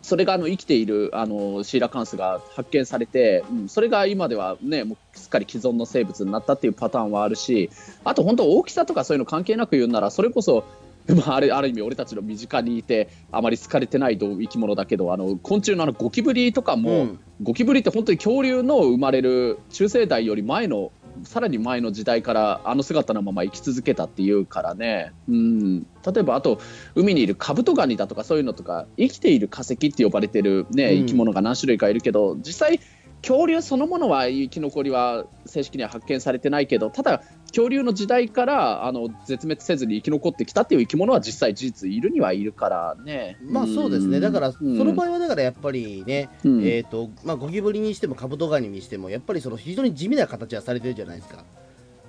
[0.01, 7.69] それがあの生きているあのシーラカンスが発見されて、うん、それが今では、ね、もうすっかり既存の生物になったっていうパターンはあるし
[8.05, 10.63] あと本当大きさとかそういうの関係なく言うならそれこそ
[11.07, 20.91] まあ、あれある意味俺たちの身近にいてあまり好かれてない生き物だけどあの昆虫のあのゴキブリとかも、うん、ゴキブリって本当に恐竜の生まれる中生代より前の
[21.23, 25.87] さらに前の時代からあの姿のまま生き続けたっていうからね、うん、例
[26.19, 26.59] えばあと
[26.95, 32.79] 海にいるカブトガニだとかそういうのとか生きている化石って呼ばれてる、ね、生き物が何種類かいるけど、実際
[33.21, 43.37] 恐竜そのものは生き残りは正式には発見されてないけどただ恐竜の時代からあの絶滅せずに生き残ってきたっていう生き物は実際事実いるにはいるからね。
[43.43, 44.19] まあそうですね。
[44.19, 51.43] だから、その場合はだからやっぱりね、うん、えっ、ー、とまあゴキブリにしてもカブトガニにしてもやっぱりその非常に地味な形はされてるじゃないですか。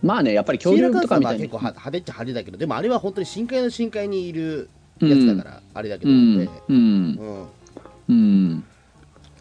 [0.03, 1.43] まあねやっぱり恐竜とかみたいに。
[1.43, 6.49] 結構派手っちゃ派手だけどでもあれは本当に深海の深海にいるやつだから、あれだけどね。
[6.69, 7.49] うん、
[8.09, 8.65] うん。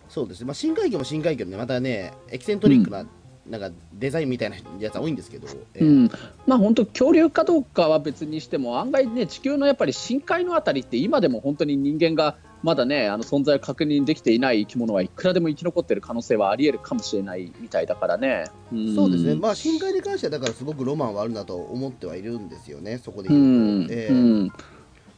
[0.09, 3.09] そうですね、まあ、深海魚も深海魚で、またね、エキセントリックな、うん、
[3.47, 6.11] なんかデザインみたいなやつは多いんですけど、えー、うん、
[6.47, 18.45] まあ本当、恐竜かどうかは別にしても、案外ね、地球のやっぱり深海のあたりって、今でも本当に人間がまだね、あの存在を確認できていない生き物はいくらでも生き残っている可能性はあり得るかもしれないみたいだからね。
[18.71, 23.93] うん、そうですね、まあ、深海に関しては、だからすごくロマンはあるなと思ってはいるんですよね、そこで言うと。
[23.93, 24.49] えー、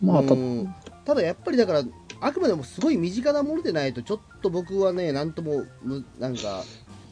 [0.01, 0.23] まあ、
[1.05, 1.83] ただやっぱりだから
[2.21, 5.65] あくまでもすごい身近なものでないとちょっと僕はねなんとも
[6.19, 6.63] なんか、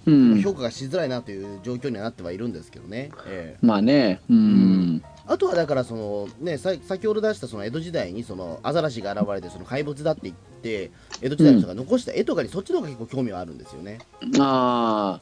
[0.05, 4.21] うん、評価がしづらいなという状況にはなってはいるんですけどね、えー、まあね。
[4.29, 5.03] うん、うん。
[5.25, 13.99] あとはだからその、ね、さ先ほど出したその江戸時代にそのアザラシが現れてその怪物だって言って江戸時代の人が残した絵とかにそっちの方が結構興味はあるんですよね。
[14.39, 15.21] あ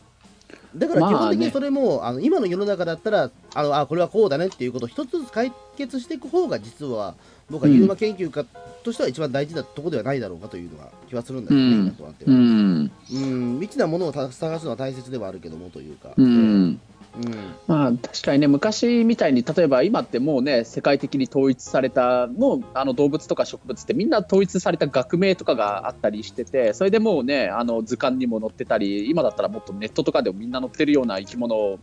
[0.76, 7.16] だから基本的にそれも、まあね、あの今の世の中だったらあのあこれはこうだねっていうことを一つずつ解決していく方が実は
[7.52, 8.46] 僕はユーマ研究家
[8.84, 12.32] としては一番大事なところではないだろうかというのが気はするんだけどね、今となっては。
[12.32, 12.92] うん、
[13.60, 16.14] 未知なものを探すのは大切ではあるけどもというか。
[16.18, 16.80] うん、
[17.68, 31.80] まあ、確かにね昔みたいに例えば今ってもうね世界的に統一されたもうあの動物とか植物ってみんな統一された学名とかがあったりしててそれでもうねあの図鑑にも載ってたり今だったらもっとネットとかでもみんな載ってるような生き物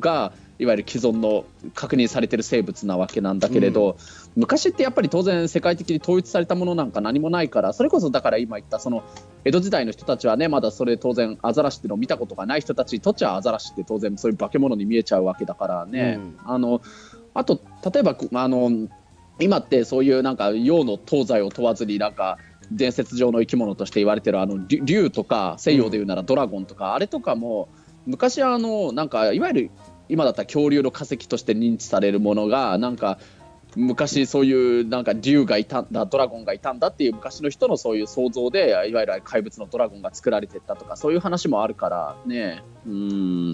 [0.00, 1.44] がいわゆる既存の
[1.74, 3.96] 確認されてる生物なわけなんだけれど、うん、
[4.36, 9.04] 昔ってやっぱり当然世界的に統一されたものなんか何もないからそれこそだから今言ったその
[9.44, 16.82] 江戸時代の人たちはねまだそれ当然アザラシっていうのを見たことがない人たちにとっちゃアザラシって当然そういう化け物に見えちゃうわけだからね、うん、あの
[17.34, 17.60] あと
[17.92, 18.88] 例えばあの
[19.38, 22.38] 今ってそういうなんか洋の東西を問わずになんか
[22.72, 27.68] 伝説上の生き物として言われてるあの竜竜とか西洋でいうならドラゴンとか、あれとかも
[28.06, 29.70] 昔あのなんかいわゆる
[30.08, 33.18] 今だったら恐竜の化石として認知されるものがなんか
[33.76, 42.62] 昔そういうなんか竜がいたんだドラゴンがいたんだっていう昔の人のそういう想像でいわゆる怪物のドラゴンが作られてったとかそういう話もあるからね。
[42.86, 43.52] うん。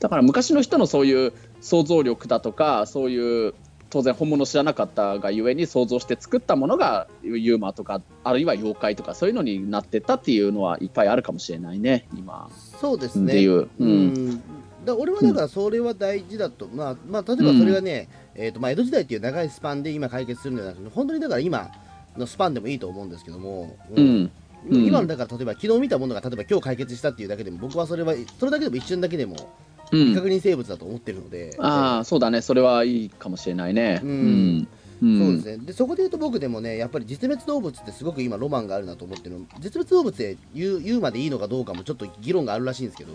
[0.00, 3.54] だから昔の人のそういう想像力だとかそういう
[3.90, 12.48] 当然本物知らなかったがゆえに想像して作ったものがユーマとかあるいは妖怪とかそういうのになってったっていうのはいっぱいあるかもしれないね今。
[12.80, 13.32] そうですね。
[13.32, 13.52] っていう。
[13.56, 14.42] ううんん
[14.86, 21.70] だ俺はだからそれは大事だと、まあまあ、例えばそれがね、えーとまあ、江戸時代っていう長いスパンで今解決するんじゃなくて本当にだから今
[22.16, 24.22] のスパンでもいいと思うんですけども、ううん。
[24.22, 24.30] ん
[24.70, 24.86] うん。
[24.86, 29.36] 今のだから例えば昨日見たものが例えば今日解決したっていうだけでも僕はそれはそれだけでも一瞬だけでも
[29.92, 30.00] うん。
[30.06, 32.40] 未確認生物だと思ってるので、ああそうだね。
[32.42, 34.00] それはいいかもしれないね。
[34.02, 34.68] うん
[35.02, 35.20] うん。
[35.20, 35.66] うんそうですね。
[35.66, 39.46] でそこで言うと僕でもねやっぱり実滅動物ってすごく今ロマンがあるなと思ってるの。
[39.58, 43.12] 実滅動物で言う言うまでいいのかどうかもちょっと議論があるらしいんですけど、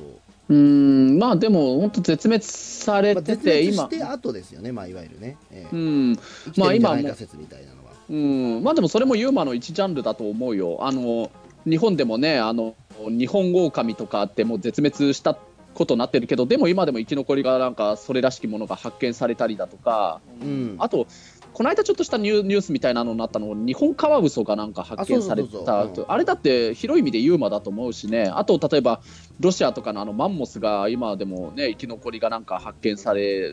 [0.50, 1.18] うーん。
[1.20, 3.84] まあでも本当絶滅されまあ、て絶滅て今。
[3.84, 5.76] して後ですよね、まあ、いわゆるね、ええ。
[5.76, 6.20] うん。
[6.58, 7.92] まあ今説みたいなのは。
[8.10, 8.64] うん。
[8.64, 10.80] まあでもそれもユーマの一ジャンルだと思うよ。
[10.82, 11.32] あの
[11.66, 15.38] 日本でもねあの日本オオカミとかってもう絶滅した
[15.74, 20.76] ことになってるけどでも今でも生き残りがなんかそれらしきものが発見されたりだとか、うん。
[20.80, 21.08] あと
[21.54, 28.30] この間ちょっとしたニュニュースみたいなのになったの日本カワウソがなんか発見されたあれだって広い意味でユーマだと思うしね。
[28.34, 29.02] あと例えば
[29.40, 33.52] ロシアとかのあのマンモスが今でもね生き残りがなんか発見され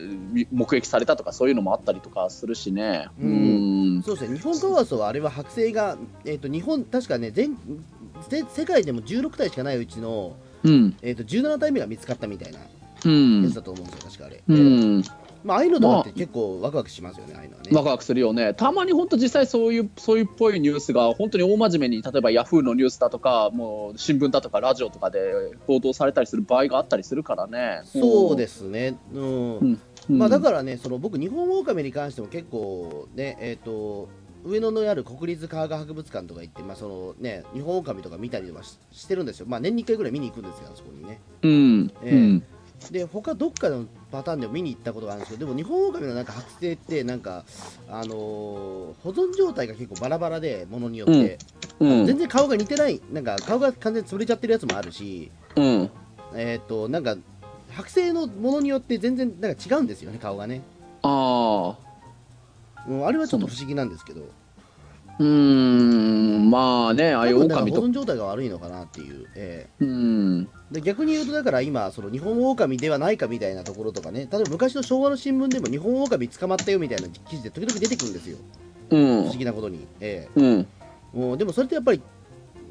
[0.51, 3.07] 目撃されたとかそういうのもあったりとかするしね。
[3.19, 3.29] うん。
[3.29, 4.03] うん。
[4.03, 7.57] そうですね、日本カワウソはあれは剥製が、えー、と日本、確かね全
[8.29, 10.97] せ世界でも16体しかないうちの、うん。
[11.01, 12.59] えー、と17体目が見つかったみたいな
[13.05, 14.35] うんやつだと思うんですよ、確かあれ。
[14.37, 15.03] うえーん、
[15.43, 17.69] まあ、ああいうのとかって結構ワクワクしますよね、ああいうのはね。
[17.73, 25.19] ワクワクするよね、たまに本当、実際そういうそういうっぽいニュースが本当に大真面目に、例えばヤフーのニュースだとか、もう新聞だとかラジオとかで
[25.67, 27.81] 報道されたりする場合があったりするからね。
[27.85, 29.57] そうですね、うん。
[29.59, 29.79] うん。
[30.09, 34.09] まあ、だら、からね、その僕、日本オオカミに関しても結構ね、えー、と
[34.43, 41.19] 上野のある国立科学博物館とか行って、まあそのね、日本オオカミとか見たりはししてるんですよ、まあ、年に1回ぐらい見に行くんですよ、あそこにね。
[41.43, 41.91] うん。
[42.03, 42.11] ええ。
[42.11, 42.43] うん
[42.91, 47.45] で他どっかのパターンでも見に行ったことがあるんですけどでも日本オオカミのなんか剥製ってなんか、
[47.89, 51.37] あのー保存状態が結構バラバラでものによって、
[51.79, 55.31] うん全然顔が似てないなんか顔が完全に潰れちゃってるやつもあるし。
[55.55, 55.89] うん。
[56.35, 57.15] えっ、となんか
[57.71, 60.61] 剥製のものによって全然なんか違うんですよね顔がね、
[61.01, 61.89] ああ
[62.87, 64.21] うん、あれはちょっと不思議なんですけど。
[65.19, 69.83] うーんまあねああいう多分だから狼と保存状態が悪いのかなっていう、ええ。
[69.83, 78.37] うんで逆に言うとだから今その日本オオカミではないかみたいなところとかね例えば昔の昭和の新聞でも日本オオカミ捕まったよみたいな記事で時々出てくるんですよ。
[78.89, 79.19] 不うん。
[79.25, 80.67] 思議なことに、えうん。
[81.13, 82.01] えもうでもそれってやっぱり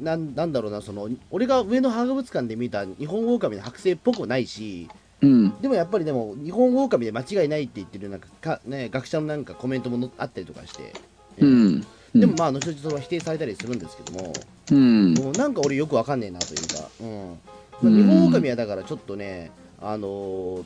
[0.01, 4.89] なんなんだろうなその俺が上野博物館で見た日本オオカミの剥製っぽくないし
[5.21, 5.61] うん。
[5.61, 10.93] でもやっぱりでも日本オオカミで間違いないって言ってるなんかか、ね、学者のなんかコメントものあったりとかして、え
[11.41, 11.45] え。
[11.45, 11.87] うん。
[12.15, 14.33] でもまあ後々それは否定されたりするんですけども、
[14.71, 15.15] うん。
[15.15, 17.39] もうなんか俺よくわかんねえなというか、うん
[17.83, 17.97] うん。
[17.97, 20.65] 日本オオカミはだからちょっとね、あのー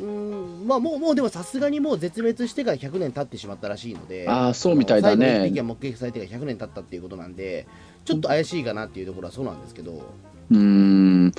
[0.00, 7.66] うんまあもうもうでもさすがにもう絶滅してから100年経ってしまったらしいので、ああそうみたいだ最後のが目撃されてから100年経ったっていうことなんで、
[8.04, 10.02] ちょっと怪しいかなっていうところはそうなんですけど、
[10.50, 11.32] うん。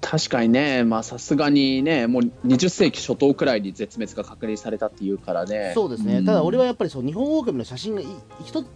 [0.00, 5.72] 確かにねまあさすがにねもう20世紀初頭くらいに絶滅が確認されたっていうからね。
[5.74, 6.26] そうですね、ん。
[6.26, 8.06] ただ俺はやっぱりそう日本オオカミの写真がい
[8.44, 8.66] 一つ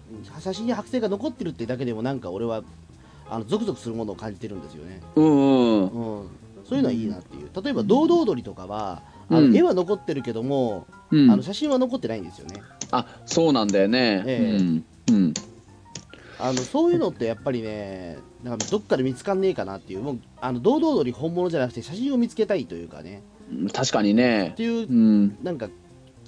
[0.43, 2.63] 写真や剥製が残ってるってだけでもなんか俺は
[3.31, 5.01] あのゾクゾクするものを感じてるんですよね。
[5.17, 6.21] うんうん。
[6.21, 6.29] うん。
[6.65, 7.51] そういうのはいいなっていう。
[7.63, 11.31] 例えば堂々鳥とかはあのうん絵は残ってるけども、うん。
[11.31, 12.63] あの写真は残ってないんですよね。
[12.91, 14.57] あそうなんだよね、ええ。
[14.57, 14.85] うん。
[15.11, 15.35] うん。
[16.41, 20.01] あのそういうのってやっぱりねなんかどっかで見つかんねえかなっていう。
[20.01, 23.23] もうあの堂々鳥本物じゃなくて写真を見つけたいというかね。
[23.73, 24.51] 確かにね。
[24.51, 25.39] っていううん。
[25.43, 25.69] なんか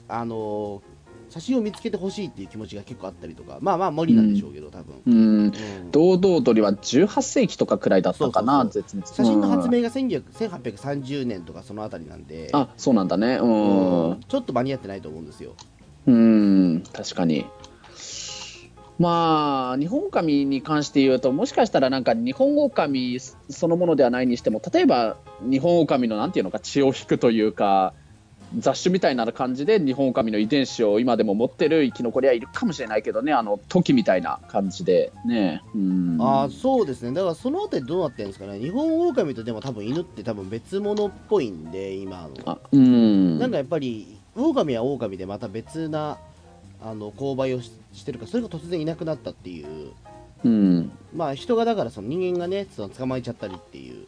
[0.08, 0.82] あの
[1.30, 5.14] 写真を見つけてほしいっていう気持ちが結構あったりとかまあまあ無理なんでしょうけど多分、うん。
[5.14, 5.52] うん
[5.90, 12.50] 堂々鳥は18世紀とかくらいだったかなそうそう絶滅写真の発うん明が1900 1830年とかそのあたりなんで。
[12.52, 13.36] あそうなんだね。
[13.36, 14.20] うん、うん。
[14.20, 15.54] ちょっと間に合ってないと思うんですよ。
[16.06, 16.82] うん。
[16.92, 17.46] 確かに。
[18.98, 27.94] まあ日本狼に関して言うともしかしたらなんか日本狼そのものではないにしても例えば日本狼のなんていうのか血を引くというか
[28.58, 35.12] 雑種みたいな感じで日本狼の遺伝子を今でも持ってる生き残りはいるかもしれないけどねあの時みたいな感じで。
[35.24, 36.18] ねうん。
[36.20, 37.12] ああそうですね。
[37.12, 38.58] だからそのあたりどうなってるんですかね。
[38.58, 42.30] 日本オオカミとでも多分犬って多分別物っぽいんで今の。
[42.44, 43.38] あうん。
[43.38, 46.18] なんかやっぱりオオカミはオオカミでまた別な
[46.82, 49.92] あの勾配をししてるからそれが突然いなくなったっていう。
[50.44, 50.92] うん。
[51.14, 54.06] まあ人がだからその人間がねその捕まえちゃったりっていう、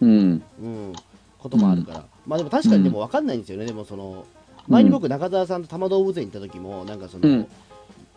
[0.00, 0.42] うん。
[0.60, 0.92] うん、
[1.38, 4.26] こともあるから、まあでも確かにでも分かんないんですよね、でもその
[4.68, 7.48] 前に僕中澤さんと多摩動物園行った時もなんかその、うん。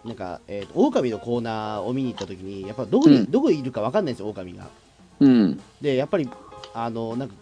[0.05, 3.31] なんか、えー、と狼のコーナーを見に行った時にやっぱどこに、うん。
[3.31, 4.67] どこにいるか分かんないんですよ狼が。
[5.19, 5.59] うん。
[5.81, 6.29] でやっぱり
[6.73, 7.35] あのなんか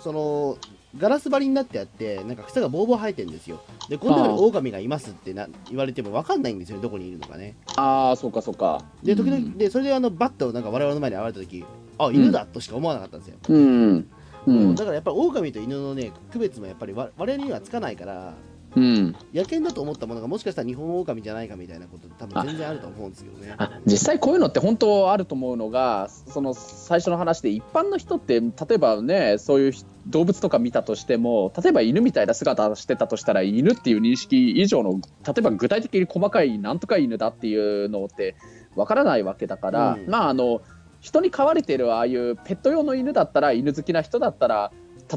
[0.00, 0.56] その
[0.96, 3.60] ガラス張りになってあってなんか草がボーボー生えてるんですよ。
[3.88, 7.54] でこの中に狼がいますってな言われても分かんないんですよねどこにいるのかね。
[7.76, 8.82] ああそうかそうか。
[9.02, 9.58] で時々、うん。
[9.58, 11.64] でそれであのバッとなんか我々の前に現れた時
[11.98, 14.10] あ犬だとしか思わなかったんですよ、うん
[14.46, 14.74] うん。
[14.74, 18.34] だからやっぱり狼と犬のね区別もやっぱり我我々にはつかないから
[18.76, 19.16] うん。
[19.34, 23.54] 野犬だと思ったものがもしかしたら日本狼じゃないかみたいなこと多分全然あると思うんですけどね。
[23.58, 29.72] あ実際こういうのって本当あると思うのがその最初の話で一般の人って例えばねそういう
[30.06, 38.36] 動物とか見たとしても例えば犬みたいな姿してたとしたら犬っていう認識以上の例えば具体的に細かいなんとか犬だっていうのって
[38.76, 40.06] わからないわけだから、うん。
[40.08, 40.62] まああの
[41.00, 44.70] 人に飼われているああいうペット用の犬だったら犬好きな人だったら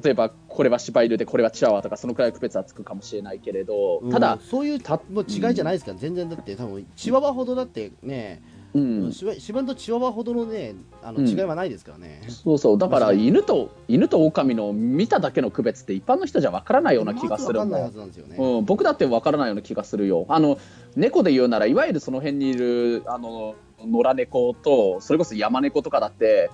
[0.04, 5.92] 例えばこれは柴犬でこれはチワワとかそのくらい区別はつくかもしれないけれど、ただうん、そういうたもう違いじゃないですか。
[5.92, 8.42] ら、全然だって多分チワワほどだってね、
[8.74, 11.28] うん、柴柴とチワワほどのねあのうん。
[11.28, 12.78] 違いはないですからね、そうそう。
[12.80, 20.26] だから犬と犬と狼の見ただけの区別って一般の人じゃわからないような気がするうん、僕だってわからないような気がするよ。
[20.28, 20.58] あの
[20.96, 23.54] 猫で言うならいわゆるその辺にいるあの
[23.86, 26.50] 野良猫とそれこそ山猫とかだって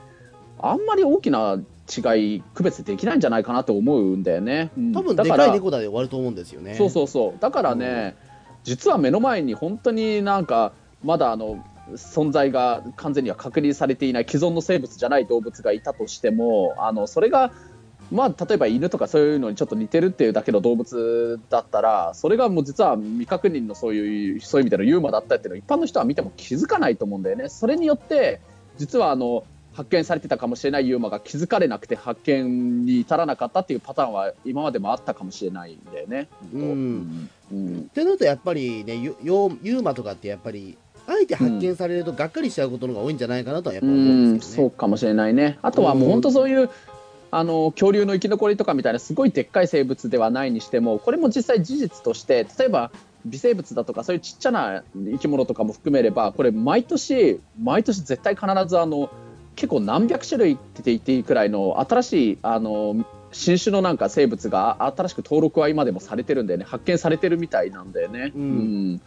[0.62, 4.94] あんまり大きな違い区別できないんじゃないかなと思うんだよね、うん。
[4.94, 6.76] 多分だからでかい猫だで終わると思うんですよね。
[6.76, 7.40] そうそうそう。
[7.40, 8.16] だからね、
[8.64, 11.64] 実は目の前に本当になんかまだあの
[11.94, 17.52] 存在が完全には確認されていない既存の生物じゃない動物がいたとしてもあのそれが
[18.12, 27.50] まあ、例えば犬とかそういうのにちょっと似てるっていうだけの動物だったらそれがもう実は未確認のそういうそういう意味でのユーマだったっていうのを一般の人は見ても気づかないと思うんだよね。
[27.50, 28.42] それによって
[28.78, 29.44] 実はあの
[29.74, 36.28] 発見されてたかもしれないユーマが気づかれなくて発見に至らなかったっていうパターンは今までもあったかもしれないんだよね。
[36.54, 37.30] うん。
[37.52, 37.88] うん。
[37.90, 44.70] ってなるとやっぱりねユーマとかってやっぱりあえて発見されるとがっかりしちゃうことの方が多いんじゃないかなとはやっぱ思うんですけどね。
[44.70, 45.58] そうかもしれないね。
[45.62, 46.70] あとはもう本当そういう、
[47.32, 52.92] あの恐竜の生き残りとかみたいなすごいでっかい生物ではないにしてもこれも実際事実として例えば
[53.26, 59.10] 微生物だとかそういうちっちゃな生き物とかも含めればこれ毎年毎年絶対必ずあの
[59.56, 66.66] 結構何百種類って言っていいくらいの新しいあの新種のなんか生物が新しく登録は今でもされてるんだよね。
[66.66, 68.32] 発見されてるみたいなんだよね。
[68.36, 68.42] うん。
[68.42, 69.02] うん。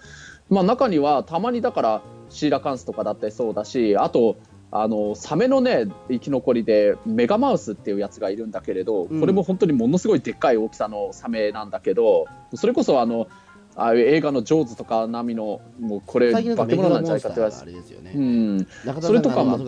[0.51, 4.37] まあ、中にはたまにだからシーラカンスとかだってそうだしあと
[4.75, 9.21] あのサメのね生き残りでメガマウスっていうやつがいるんだけれど、うん。
[9.21, 13.29] これも本当にものすごいでっかい大きさのサメなんだけどそれこそあの
[13.77, 17.59] あ映画の「ジョーズ」とか並みのもうこれ化け物なんじゃないかって言われて。
[17.59, 18.21] があれですよね、う
[19.03, 19.59] それとかも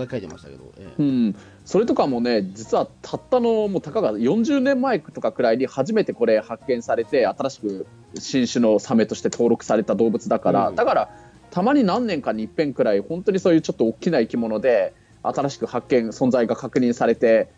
[0.99, 7.87] うん、それとかもね実はたったのもうたかが40年前とかくらいに初めてこれ発見されて新しく
[8.19, 10.75] 新種のサメとして登録された動物だから、うん。
[10.75, 11.11] だから
[11.55, 17.49] たまに何年かに一遍くらい本当にそういうちょっと大きな生き物で新しく発見存在が確認されて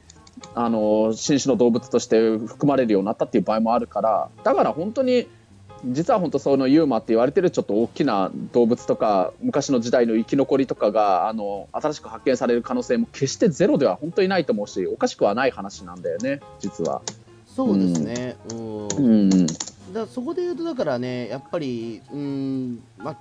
[0.55, 5.27] あの新種の動物として含まれるようになったっていう場合もあるからだから本当に
[5.87, 17.01] 実は本当そのユーマって言われてるちょっと大きな動物とか昔の時代の生き残りとかがあの新しく発見される可能性も決してゼロでは本当にないと思うしおかしくはない話なんだよね実は。
[17.47, 18.89] そうですね、うん。
[18.91, 19.47] うん。
[19.95, 23.17] だそこで言うとだからねやっぱりうんまあ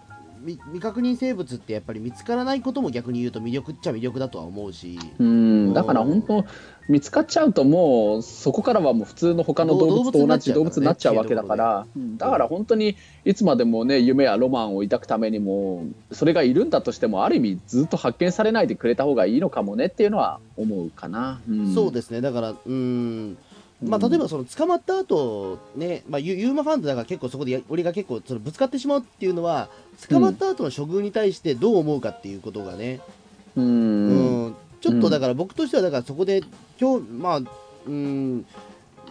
[0.46, 5.74] 未未確認生物ってやっぱり見つからないことも逆に言うと魅力っちゃ魅力だとは思うし、うん。
[5.74, 6.46] だから本当
[6.88, 11.88] 見つかっちゃうともうそこからはもう普通の他の動物と同じ動物になっちゃうわけだから。
[11.96, 12.18] うん。
[12.18, 21.42] だから本当にいつまでもね夢やロマンを抱くためにもそれがいるんだとしてもある意味ずっと発見されないでくれた方がいいのかもねっていうのは思うかな。
[21.52, 21.74] ん。
[21.74, 22.22] そうですね。
[22.22, 23.38] だからうん
[23.84, 29.70] まあ、例えばその捕まった後ね、まあ、ユユーマファンドだから結構そこでや俺が結構そのぶつかってしまうっていうのは
[30.10, 33.02] 捕まった後の処遇に対してどう思うかっていうことがね、
[33.56, 34.48] ううん。
[34.48, 36.42] んちょっとだから僕としてはだからそこで
[36.80, 37.42] 今日まあ
[37.88, 38.46] うん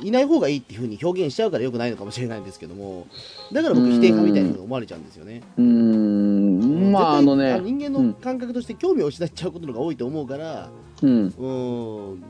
[0.00, 3.06] いない方がいいっていうふうに表現しちゃうからよくないのかもしれないんですけども。
[3.52, 5.42] だから僕否定派みたいに思われちゃうんですよね。
[5.56, 6.90] うーん。
[6.90, 10.70] まああのね人間の感覚として興味を失っちゃうことのが多いと思うから、
[11.02, 11.10] うん。
[11.10, 11.46] う
[12.16, 12.24] ん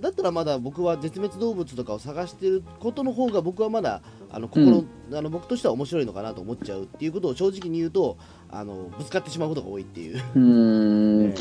[0.00, 8.16] だだったらまだ僕は絶滅動物とかを探してることの方が僕はまだあの心、あの僕としては面白いのかなと思っちゃうっていうことを正直に言うと
[8.50, 10.16] あのぶつかってしまうことが多いっていう。
[10.16, 11.30] うーん。
[11.32, 11.34] え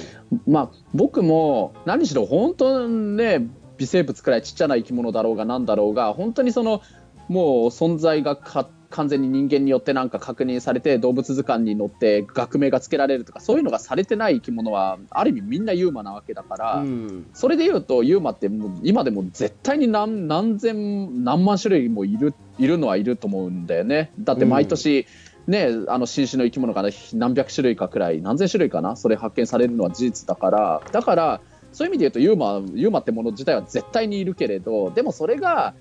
[0.47, 3.47] まあ僕も何しろ本当ね
[3.77, 6.81] 微生物くらいちっちゃな生き物だろうがなんだろうが本当にその
[7.27, 17.27] もう存在がか完全に人間によってなんか確認されて動物図鑑に載って学名がつけられるとかそういうのがされてない生き物はある意味みんなユーマなわけだから、うん。
[17.33, 24.13] それでいうとユーマってもう今でも絶対に何何千何万種類もいるいるのはいると思うんだよね。
[24.17, 25.05] だって毎年、
[25.47, 30.81] ね、あの新種の生き物がね何百種類かくらい何千種類かなそれ発見されるのは事実だから。
[30.93, 31.41] だから
[31.73, 35.73] そういう意味で言うとユーマユーマってもの自体は絶対にいるけれどでもそれが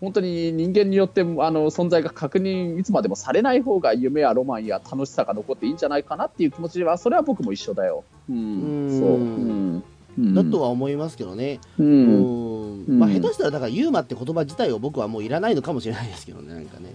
[0.00, 8.04] 本当に人間によってあの存在が確認いつまでもされない方が夢やロマンや楽しさが残っていいんじゃないかなっていう気持ちはそれは僕も一緒だよ。
[8.28, 9.00] うん、うん。
[9.00, 9.82] そう、うん。
[10.18, 12.84] うんだとは思いますけどね、ううん。
[12.86, 12.98] うん。
[12.98, 16.94] まあ、下手したらだからユーマって言葉自体を僕はもういらないのかもしれないですけどねなんかね。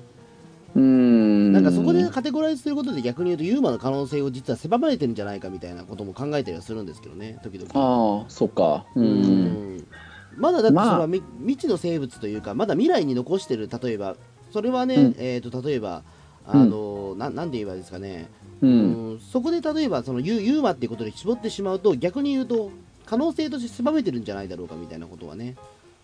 [0.76, 1.54] うん。
[1.54, 7.70] なんかそこでカテゴライズすることで逆に言うとユーマの可能性を実は狭まれてるんじゃないかみたいなことも考えたりはするんですけどね時々。
[7.74, 8.86] ああそっか。
[8.96, 9.22] ううん
[9.78, 9.88] ん
[10.38, 11.24] まだだってそれまあ未
[11.58, 14.16] 知の生物というかまだ未来に残してる例えば。
[14.54, 15.16] それはね、うん。
[15.18, 16.04] えー、と例えば
[16.46, 18.30] あの、ななんで言えばですかね、
[18.62, 22.70] ううんんそこで例えばそのユユーマっていうことで絞ってしまうと逆に言うと
[23.06, 25.56] 可能性として狭めてるんじゃないだろうかみたいなことはね、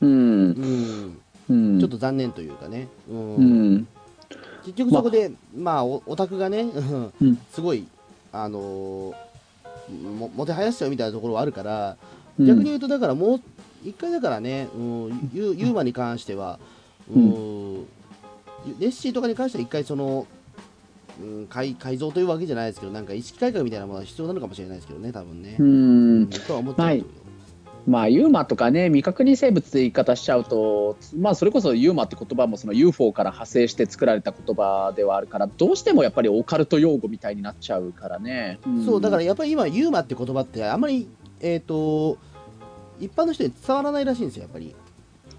[0.01, 0.09] うん。
[0.09, 1.21] うん。
[1.49, 1.79] うん。
[1.79, 3.35] ちょっと残念というかね、うん。
[3.35, 3.87] うん。
[4.63, 7.39] 結局そこで、まあ、おオタクがね、うんうん。
[7.53, 7.85] すごい、
[8.31, 9.13] あのー
[9.89, 11.97] ももてはやしちゃうみたいなところはあるから、
[12.37, 12.45] うん。
[12.45, 13.41] 逆に言うと、だからもう
[13.83, 16.59] 一回だからね、うん、ユユーマに関しては、
[17.13, 17.73] うん。
[18.79, 20.27] ネッシーとかに関しては一回その、
[21.21, 25.55] うん、改改造というわけじゃないですけど、なんか意識改革みたいなものは必要なのかもしれないですけどね、多分ね。
[25.59, 26.75] ううんんとは思っ。
[27.87, 38.85] まあユーマとかね未確認生物って言い方しちゃうとまあそれこそユーマって言葉もその UFO から派生して作られた言葉ではあるからどうしてもやっぱりオカルト用語みたいになっちゃうからね、ん。
[38.85, 41.09] そうだからやっぱり今、ユーマって言葉って、あんまり、
[41.41, 42.17] えっ、と、
[42.99, 44.75] 一般の人に伝わらないらしいんですよ、やっぱり。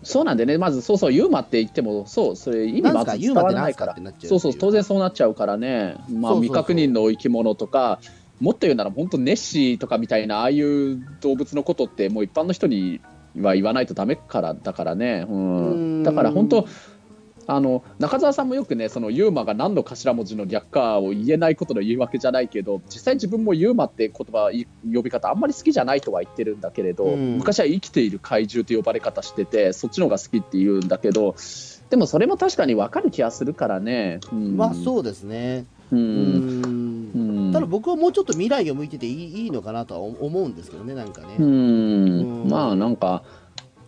[0.02, 3.88] そうなんでねまずそうそうユーマって言ってもそうそれ意味まず伝わらないから。
[3.88, 5.96] かってなっちゃうそうそう当然そうなっちゃうからね。
[6.10, 8.00] まあ未確認の生き物とか
[8.40, 13.00] もっと言うなら本当ネッシーとかみたいなああいう動物のことってもう一般の人に
[13.38, 16.66] は言わないとダメからだからね、ううんん、だから本当
[17.46, 27.38] あの中澤さんもよくねそのユーマが何の頭文字の略かを言えないことの言い訳じゃないけど実際自分もユーマって言葉い呼び方あんまり好きじゃないとは言ってるんだけれど、うん。
[27.38, 31.34] 昔は生きている怪獣と呼ばれ方しててそっちの方が好きって言うんだけど
[31.90, 34.20] でもそれも確かに分かる気がするからね。
[34.32, 35.66] うん、まあそうですね。
[35.90, 37.50] ううん。
[37.52, 41.36] ただ僕はもうちょっと未来を向いてていいいいのかなとは思うんですけどね、なんかね。
[41.38, 41.46] うん。
[41.46, 42.48] うん。
[42.48, 43.24] まあなんか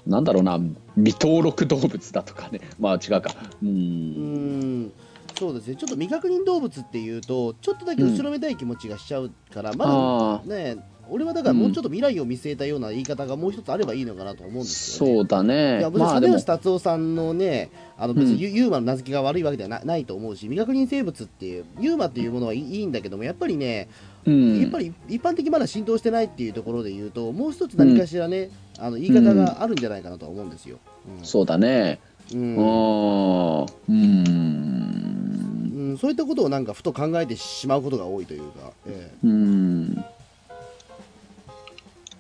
[0.07, 0.59] なんだろうな
[0.97, 2.61] 未登録動物だとかね。
[2.81, 3.35] まあ違うか。
[3.63, 4.93] ううんん。
[5.39, 10.77] そうですね、ちょっと未確認動物っていうと、ちょっとだけ後ろめたい気持ちがしちゃうから、まあだね、
[11.09, 15.15] 俺はだからもうちょっと未来を見据えたような言い方がもう一つあればいいのかなと思うんですよね。
[15.17, 15.79] そうだね。
[15.79, 16.35] いやまあでも。
[16.35, 18.35] 実吉達夫さんのね、あの別うん。
[18.37, 23.89] にユ,、ユーマの名付けが悪いわけではなないと思うし、未確認生物っていう、ユーマっていうものはいいんだけども、やっぱりね、
[24.25, 24.61] うん。
[24.61, 30.79] やっぱり一般的にまだ浸透してないっていうところで言うと、もう一つ何かしらね、あの言い方があるんじゃないかなとは思うんですよ。
[31.23, 32.01] そうだね。
[32.33, 32.57] うん。
[32.57, 35.73] ううんんうん。
[35.75, 40.05] うんそういったことをなんかふと考えてしまうことが多いというか、えうん。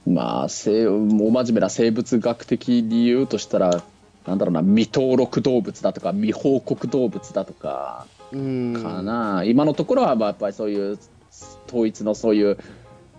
[0.07, 3.83] まあ生お真面目な生物学的に言うとしたら
[4.27, 8.83] なんだろうな未登録動物だとか未報告動物だとかえうん。
[8.83, 10.99] かな、今のところはまあやっぱりそういう
[11.69, 12.59] 統一のそういう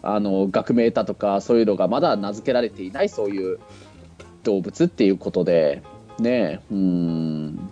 [0.04, 3.60] あの学名だとかそういうのがまだ名付けられていないそういう
[4.44, 5.82] 動物っていうことで
[6.20, 7.70] ねうん。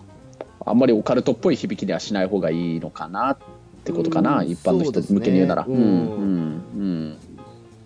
[0.65, 3.37] あんまりオカルトっぽい響きにはしない方がいいのかなっ
[3.83, 5.65] てことかな、うん一般の人向けに言うなら。
[5.67, 5.75] うん。
[5.75, 7.17] うんうん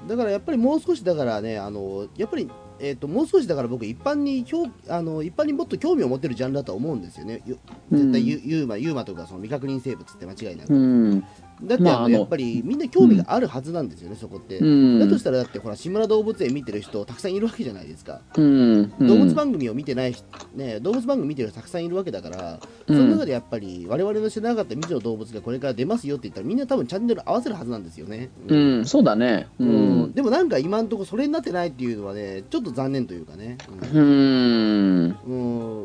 [0.07, 2.47] だからやっぱりもう少しだからね、あのやっぱり、
[2.79, 7.57] えー、ともう少しだから僕、一般に興あの一般にもっと興味を持ってるジャンルだと思うんですよね、よ
[7.91, 10.73] 絶対ユ,、ユーマユーマとかその未確認生物って間違いなく。
[10.75, 11.23] うん
[11.63, 14.59] だってまああのやっぱりみんな興味があるはずなんですよね、そこって。
[14.59, 18.21] うんだとしたら、だってほら、志村動物園見てる人、たくさんいるわけじゃないですか。
[18.37, 20.25] うん動物番組を見てない人、
[20.55, 28.29] ね、動物番組見てる人たくさんいるわけだから、その中でやっぱり、我々の知らなかった未知の動物がこれから出ますよって言ったら、みんな多分チャンネル合わせるはずなんですよね。
[28.47, 29.47] うん、そうだね。
[29.59, 30.11] ううんん。
[30.13, 33.57] でもなんか今のところそれになってないっていうのはね、ちょっと残念というかね。
[33.93, 34.01] うん。
[34.01, 35.33] うんう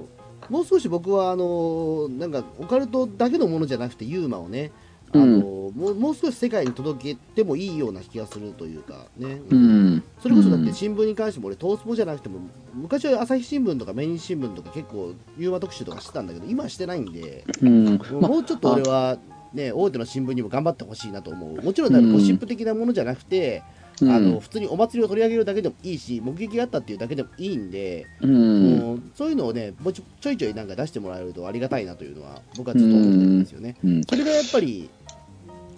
[0.03, 0.05] ん
[0.49, 4.73] もう少し僕はあのなんかオカルトだけのものじゃなくてユーマをね
[5.13, 10.03] あの、もうもう少し世界に届けてもいいような気がするというかね、うん。
[10.21, 10.67] それこそだっうん。
[10.67, 12.41] て新聞に関しても俺トースポじゃなくても
[12.75, 18.01] 昔は朝日新聞とか毎日新聞とか結構ユーマ特集とかしてたんだけど今はしてないんで、うん。
[18.21, 19.19] まもうちょっと俺は
[19.53, 21.63] ね大手の新聞にも頑張ってほしいなと思う。
[21.63, 23.63] もちろんゴシップ的なものじゃなくて、
[24.01, 24.11] うん。
[24.11, 28.79] あの普通にお祭りを取り上げるだけでもいいし目撃があったっていうだけでもいいんで、うん。
[28.79, 33.77] もうそういうのをねもうちょちょいちょいなんか出してもらえるとありがたいなというのは僕はずっと思ってるんですよね。
[33.85, 34.05] うん。
[34.05, 34.89] それがやっぱり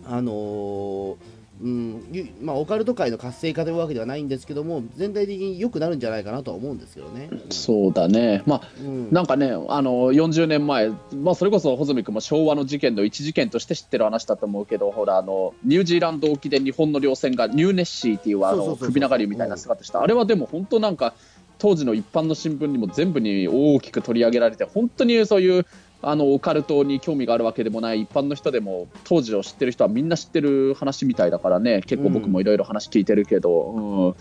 [0.07, 1.17] あのー
[1.63, 7.31] うんゆまあ、オカルト界の活性化というわけではないんですけども全体的に良くなるんじゃないかなとは思うんですけどね。
[7.51, 9.13] そうだね、まあ、うん。
[9.13, 21.15] なんかね、あの40年前、まあ、それこそ穂積君も昭和の事件の一事件として知ってる話だと思うけど、ほらあの、ニュージーランド沖で日本の漁船がニューネッシーっていうあの首長竜みたいな姿した、あれはでも本当なんか、
[21.59, 25.67] 当時の一般の新聞にも全部に大きく取り上げられて、本当にそういう
[26.03, 34.15] あのオカルトに興味があるわけでもない一般の人でも、当時を知ってる人はみんな知ってる話みたいだからね、結構僕もいろいろ話聞いてるけど、うん。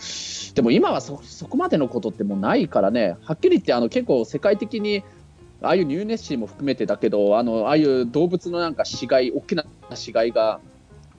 [0.54, 5.04] でも今はそそこまでのことってもうないからね、はっきり言ってあの結構世界的に
[5.64, 9.66] ああいうニューネッシーも含めてだけど、あのああいう動物のなんか死骸、大きな
[9.96, 10.60] 死骸が、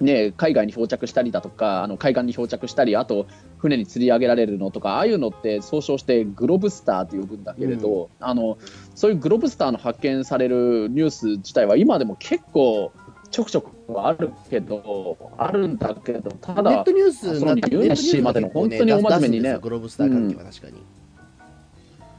[0.01, 3.27] ね、海外に漂着したりだとか、あの海岸に漂着したり、あと
[3.63, 8.59] 船に釣り上げられるのとか、ああいうのって総称してグロブスターと呼ぶんだけれど、あの
[8.97, 12.91] そういうグロブスターの発見されるニュース自体は今でも結構
[13.31, 19.59] ちょくちょくはあるけど、あるんだけど、ただネット、ニュースそのニューネッシーまでの本当に大真面目にね。
[19.63, 20.75] グローブスター関係は確かに。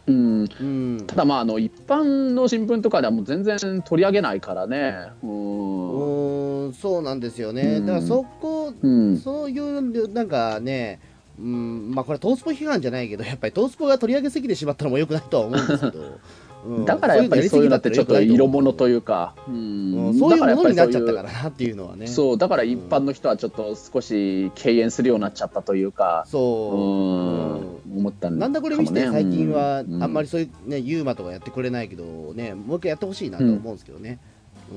[0.05, 1.03] うん、うん。
[1.07, 5.09] ただまああの一般の新聞とかではもう全然取り上げないからね。
[5.21, 7.85] うんそうなんですよね、うん。
[7.85, 9.17] だからそこ、うん。
[9.17, 10.99] そういうなんかね、
[11.39, 16.19] うんまあ、これ、トースポ批判じゃないけど、やっぱりトースポが取り上げすぎてしまったのもよくないとは思うんですけど、
[16.65, 20.09] う んだからやっぱりそういうのってちょっと色物というか、ううん。
[20.11, 27.59] んそういうものになっちゃったかららなっていうのはね、そうだから一般の人はちょっと少し敬遠するようになっちゃったというか、そう。
[27.59, 34.19] うん思ったんなんだこれ見せて、最近はあうんんまりそういう、ね、ユーマとかやってくれないけど、ね、もう一回やってほしいなと思うんですけどね。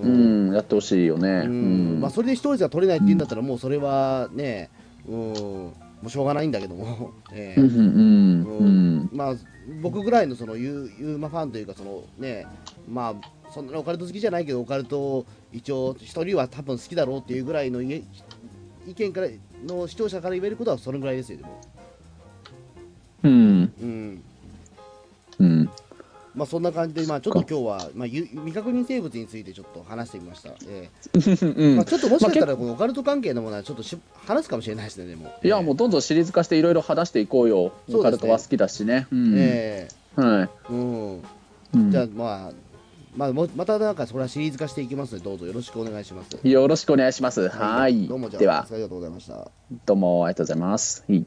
[0.02, 1.28] ううんん、やってほしいよね。
[1.28, 1.98] ううん。
[1.98, 4.68] んまあ、それで視聴率が取れないっていうんだったら、もうそれはね、
[5.08, 7.60] うん、もうしょうがないんだけども、 ええ。
[7.60, 9.34] うんまあ、
[9.82, 12.46] 僕ぐらいのそのユーユーマファンというか、そのね、
[12.88, 18.04] まあ、そんなにオカルト好きじゃないけど、オカルトを一応、一人は多分好きだろうっていうぐらいのい
[18.86, 19.28] 意見から
[19.66, 21.60] の視聴者から言えることはそれぐらいですよ、でも。
[23.24, 23.72] うん。
[23.80, 24.22] うん。
[25.38, 25.70] うん
[26.36, 30.50] まあ、そんな感じで、まあ、ちょっと今日は、まあ、ゆ未確認生物についてちょっと話してみました。
[30.68, 35.32] えうんえまあ、ちょっともしかしたら、このオカルト関係のものはちょっとし話すかもしれないですね、でも。
[35.42, 37.72] いやもうどんどんシリーズ化していろいろ話していこうよ。
[37.88, 39.06] そうオカルトは好きだしね。
[39.10, 40.48] うんえはい。
[40.48, 41.22] えうん
[41.74, 42.52] うんじゃあ、まあ、
[43.16, 46.38] まあ、もまたなんかそれはシリーズ化していきますので、どうぞよろしくお願いします。
[46.42, 47.48] よろしくお願いします。
[47.48, 48.06] はい。
[48.06, 49.50] どうもじゃあ、ありがとうございました。
[49.86, 51.02] どうもありがとうございます。
[51.08, 51.24] はい